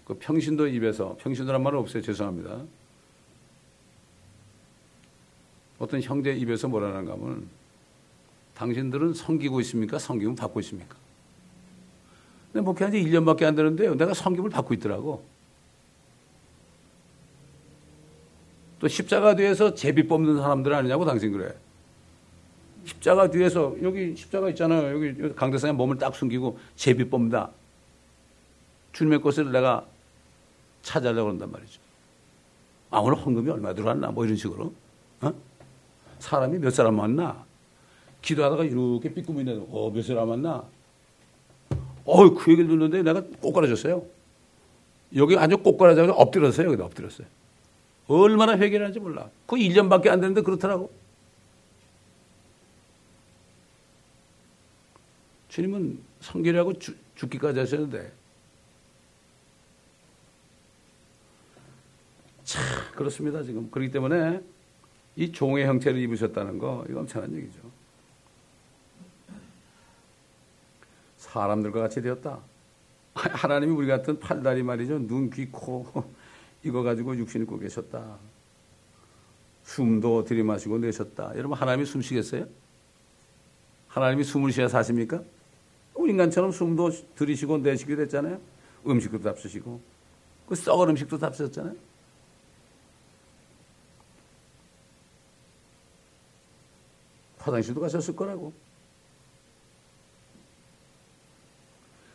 [0.05, 2.01] 그 평신도 입에서 평신도란 말은 없어요.
[2.01, 2.63] 죄송합니다.
[5.77, 7.47] 어떤 형제 입에서 뭐라는가 하면
[8.55, 9.97] 당신들은 섬기고 있습니까?
[9.97, 10.95] 섬김을 받고 있습니까?
[12.51, 13.95] 근데 목회한 지 1년밖에 안 되는데요.
[13.95, 15.23] 내가 섬김을 받고 있더라고.
[18.79, 21.53] 또 십자가 뒤에서 제비 뽑는 사람들 아니냐고 당신 그래.
[22.89, 24.93] 십자가 뒤에서 여기 십자가 있잖아요.
[24.95, 27.51] 여기 강대상에 몸을 딱 숨기고 제비 뽑는다.
[28.93, 29.85] 주님의 것을 내가
[30.81, 31.79] 찾아려고 그런단 말이죠.
[32.89, 34.09] 아, 오늘 헌금이 얼마 들어왔나?
[34.09, 34.73] 뭐 이런 식으로.
[35.21, 35.33] 어?
[36.17, 37.45] 사람이 몇 사람 왔나?
[38.21, 40.63] 기도하다가 이렇게 삐꾸미 내도, 어, 몇 사람 왔나?
[42.05, 44.03] 어, 그 얘기를 듣는데 내가 꼬꾸라졌어요.
[45.15, 46.67] 여기 아주 꼬꾸라져서 엎드렸어요.
[46.67, 47.27] 여기다 엎드렸어요.
[48.07, 49.29] 얼마나 회개를 하는지 몰라.
[49.45, 50.91] 그 1년밖에 안 됐는데 그렇더라고.
[55.49, 56.73] 주님은 성결하고
[57.15, 58.11] 죽기까지 하셨는데
[62.43, 62.63] 참
[62.95, 64.41] 그렇습니다 지금 그렇기 때문에
[65.15, 67.59] 이 종의 형체를 입으셨다는 거 이거 엄청난 얘기죠.
[71.17, 72.39] 사람들과 같이 되었다.
[73.13, 74.99] 하나님이 우리 같은 팔다리 말이죠.
[74.99, 75.85] 눈, 귀, 코
[76.63, 78.17] 이거 가지고 육신 입고 계셨다.
[79.63, 81.33] 숨도 들이마시고 내셨다.
[81.35, 82.47] 여러분 하나님이 숨 쉬겠어요?
[83.87, 85.21] 하나님이 숨을 쉬어 사십니까?
[85.99, 88.39] 우리 인간처럼 숨도 들이쉬고 내쉬게 됐잖아요.
[88.87, 89.81] 음식도 잡수시고
[90.47, 91.75] 그 썩은 음식도 잡수셨잖아요.
[97.37, 98.53] 화장실도 가셨을 거라고.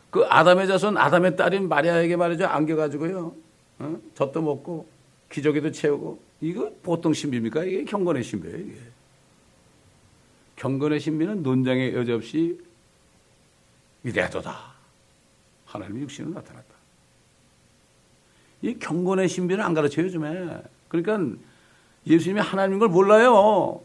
[0.09, 3.35] 그 아담의 자손 아담의 딸인 마리아에게 말이죠 안겨가지고요
[3.79, 3.97] 어?
[4.13, 4.87] 젖도 먹고
[5.29, 8.77] 기저귀도 채우고 이거 보통 신비입니까 이게 경건의 신비예요 이게
[10.55, 12.57] 경건의 신비는 논장에 여지없이
[14.05, 14.55] 위대하도다.
[15.65, 16.75] 하나님의 육신으로 나타났다.
[18.61, 20.61] 이 경건의 신비를 안 가르쳐요, 요즘에.
[20.87, 21.37] 그러니까
[22.05, 23.81] 예수님이 하나님인 걸 몰라요.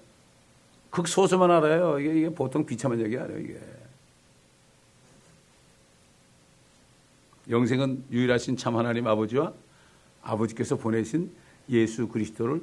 [0.90, 1.98] 극소수만 알아요.
[1.98, 3.60] 이게, 이게 보통 비참한 얘기 아니에요, 이게.
[7.48, 9.52] 영생은 유일하신 참 하나님 아버지와
[10.22, 11.32] 아버지께서 보내신
[11.70, 12.62] 예수 그리스도를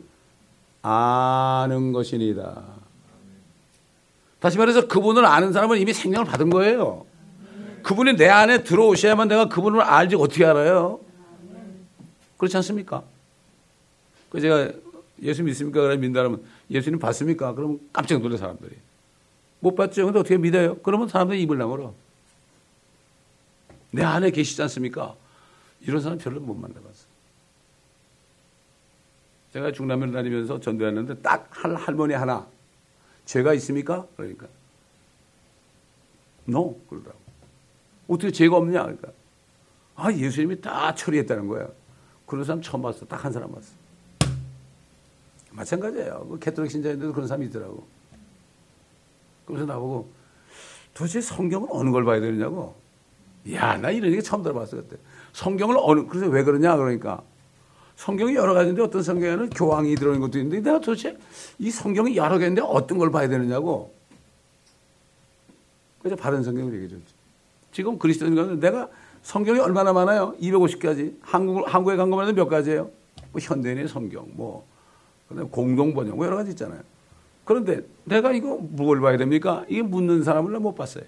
[0.83, 2.63] 아는 것이니다.
[4.39, 7.06] 다시 말해서 그분을 아는 사람은 이미 생명을 받은 거예요.
[7.83, 10.99] 그분이 내 안에 들어오셔야만 내가 그분을 알지 어떻게 알아요?
[12.37, 13.03] 그렇지 않습니까?
[14.29, 14.71] 그 제가
[15.21, 15.81] 예수 믿습니까?
[15.81, 17.53] 그래 믿는다면 예수님 봤습니까?
[17.53, 18.75] 그러면 깜짝 놀래 사람들이.
[19.59, 20.05] 못 봤죠.
[20.05, 20.77] 근데 어떻게 믿어요?
[20.79, 21.93] 그러면 사람들이 입을 나물어.
[23.91, 25.15] 내 안에 계시지 않습니까?
[25.81, 27.07] 이런 사람 별로 못 만나봤어.
[29.53, 32.45] 제가 중남미를 다니면서 전도했는데 딱한 할머니 하나
[33.25, 34.05] 죄가 있습니까?
[34.15, 34.47] 그러니까
[36.47, 37.26] no 그러더라고.
[38.07, 38.83] 어떻게 죄가 없냐?
[38.83, 39.11] 그러니까.
[39.95, 41.67] 아, 예수님이 다 처리했다는 거야.
[42.25, 43.05] 그런 사람 처음 봤어.
[43.05, 43.71] 딱 한 사람 봤어.
[45.51, 46.27] 마찬가지예요.
[46.29, 47.85] 그 캐톨릭 신자인데도 그런 사람이 있더라고.
[49.45, 50.09] 그래서 나보고
[50.93, 52.75] 도대체 성경은 어느 걸 봐야 되느냐고.
[53.53, 54.97] 야, 나 이런 얘기 처음 들어봤어, 그때.
[55.33, 56.75] 성경을 어느, 그래서 왜 그러냐?
[56.75, 57.23] 그러니까.
[57.95, 61.17] 성경이 여러 가지인데 어떤 성경에는 교황이 들어있는 것도 있는데 내가 도대체
[61.57, 63.95] 이 성경이 여러 개인데 어떤 걸 봐야 되느냐고.
[65.99, 67.16] 그래서 바른 성경을 얘기해 줬죠.
[67.77, 68.89] 지금 그리스도인가는 내가
[69.21, 70.33] 성경이 얼마나 많아요?
[70.41, 71.15] 250가지.
[71.21, 72.89] 한국, 한국에 간 것만 해도 몇 가지예요?
[73.31, 74.65] 뭐 현대인의 성경, 뭐,
[75.51, 76.81] 공동번역, 뭐 여러 가지 있잖아요.
[77.45, 79.63] 그런데 내가 이거 뭘 봐야 됩니까?
[79.67, 81.03] 이게 묻는 사람을 못 봤어요.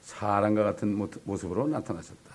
[0.00, 2.34] 사람과 같은 모습으로 나타나셨다.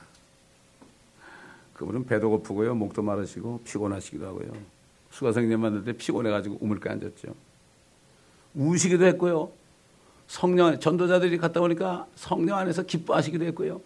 [1.73, 4.76] 그분은 배도 고프고요, 목도 마르시고 피곤하시기도 하고요.
[5.17, 7.33] 수가성님 때 피곤해가지고 우물가에 앉았죠.
[8.53, 9.51] 우시기도 했고요.
[10.27, 13.81] 성령 전도자들이 갔다 오니까 성령 안에서 기뻐하시기도 했고요.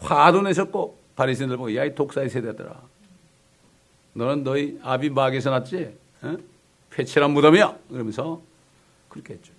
[0.00, 2.82] 화도 내셨고 바리새인들 보고 야 이 독사의 세대들아.
[4.14, 5.96] 너는 너희 아비 마귀에서 났지?
[6.22, 6.36] 어?
[6.90, 7.78] 패치란 무덤이야.
[7.88, 8.42] 그러면서
[9.08, 9.52] 그렇게 했죠.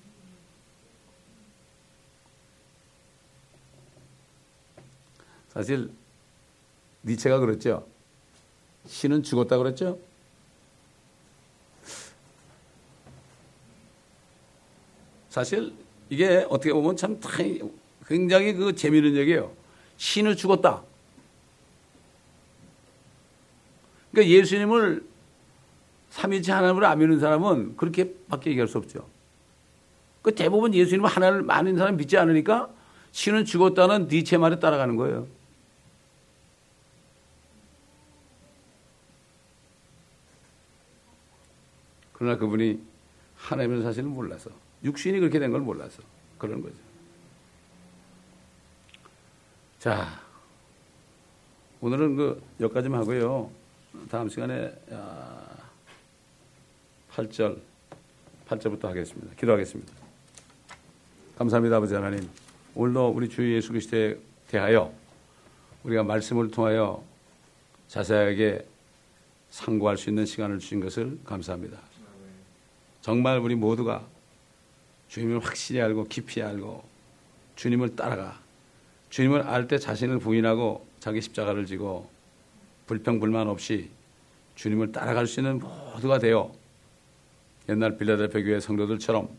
[5.49, 5.89] 사실
[7.05, 7.87] 니체가 그랬죠.
[8.87, 9.97] 신은 죽었다 그랬죠.
[15.35, 15.73] 사실
[16.09, 17.19] 이게 어떻게 보면 참
[18.07, 19.51] 굉장히 그 재미있는 얘기예요.
[19.97, 20.81] 신은 죽었다.
[24.11, 25.05] 그러니까 예수님을
[26.11, 29.09] 삼위일체 하나님을 안 믿는 사람은 그렇게밖에 얘기할 수 없죠.
[30.21, 32.69] 그 대부분 예수님을 하나를 많은 사람 믿지 않으니까
[33.11, 35.27] 신은 죽었다는 니체 말에 따라가는 거예요.
[42.13, 42.79] 그러나 그분이
[43.35, 44.49] 하나님을 사실은 몰라서
[44.85, 46.01] 육신이 그렇게 된 걸 몰라서
[46.37, 46.75] 그런 거죠.
[49.79, 50.19] 자,
[51.81, 53.51] 오늘은 그 여기까지만 하고요.
[54.09, 54.71] 다음 시간에
[57.11, 57.95] 8절, 아,
[58.47, 59.35] 8절부터 하겠습니다.
[59.35, 59.93] 기도하겠습니다.
[61.37, 62.29] 감사합니다, 아버지 하나님.
[62.75, 64.17] 오늘도 우리 주 예수 그리스도에
[64.47, 64.93] 대하여
[65.83, 67.03] 우리가 말씀을 통하여
[67.87, 68.65] 자세하게
[69.49, 71.79] 상고할 수 있는 시간을 주신 것을 감사합니다.
[73.01, 74.05] 정말 우리 모두가
[75.09, 76.83] 주님을 확실히 알고 깊이 알고
[77.55, 78.39] 주님을 따라가
[79.09, 82.09] 주님을 알 때 자신을 부인하고 자기 십자가를 지고
[82.87, 83.89] 불평불만 없이
[84.55, 86.53] 주님을 따라갈 수 있는 모두가 되어
[87.69, 89.29] 옛날 빌라델피아 교회 성도들처럼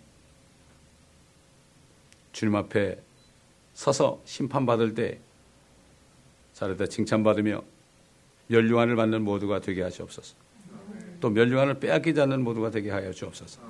[2.32, 3.00] 주님 앞에
[3.74, 5.18] 서서 심판받을 때
[6.54, 7.62] 자르다 칭찬받으며
[8.48, 10.34] 멸류관을 받는 모두가 되게 하시옵소서.
[11.20, 13.60] 또 멸류관을 빼앗기지 않는 모두가 되게 하여 주옵소서.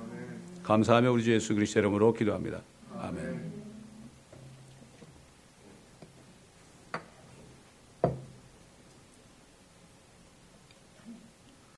[0.67, 2.61] 감사하며 우리 주 예수 그리스도 이름으로 기도합니다.
[2.99, 3.56] 아멘.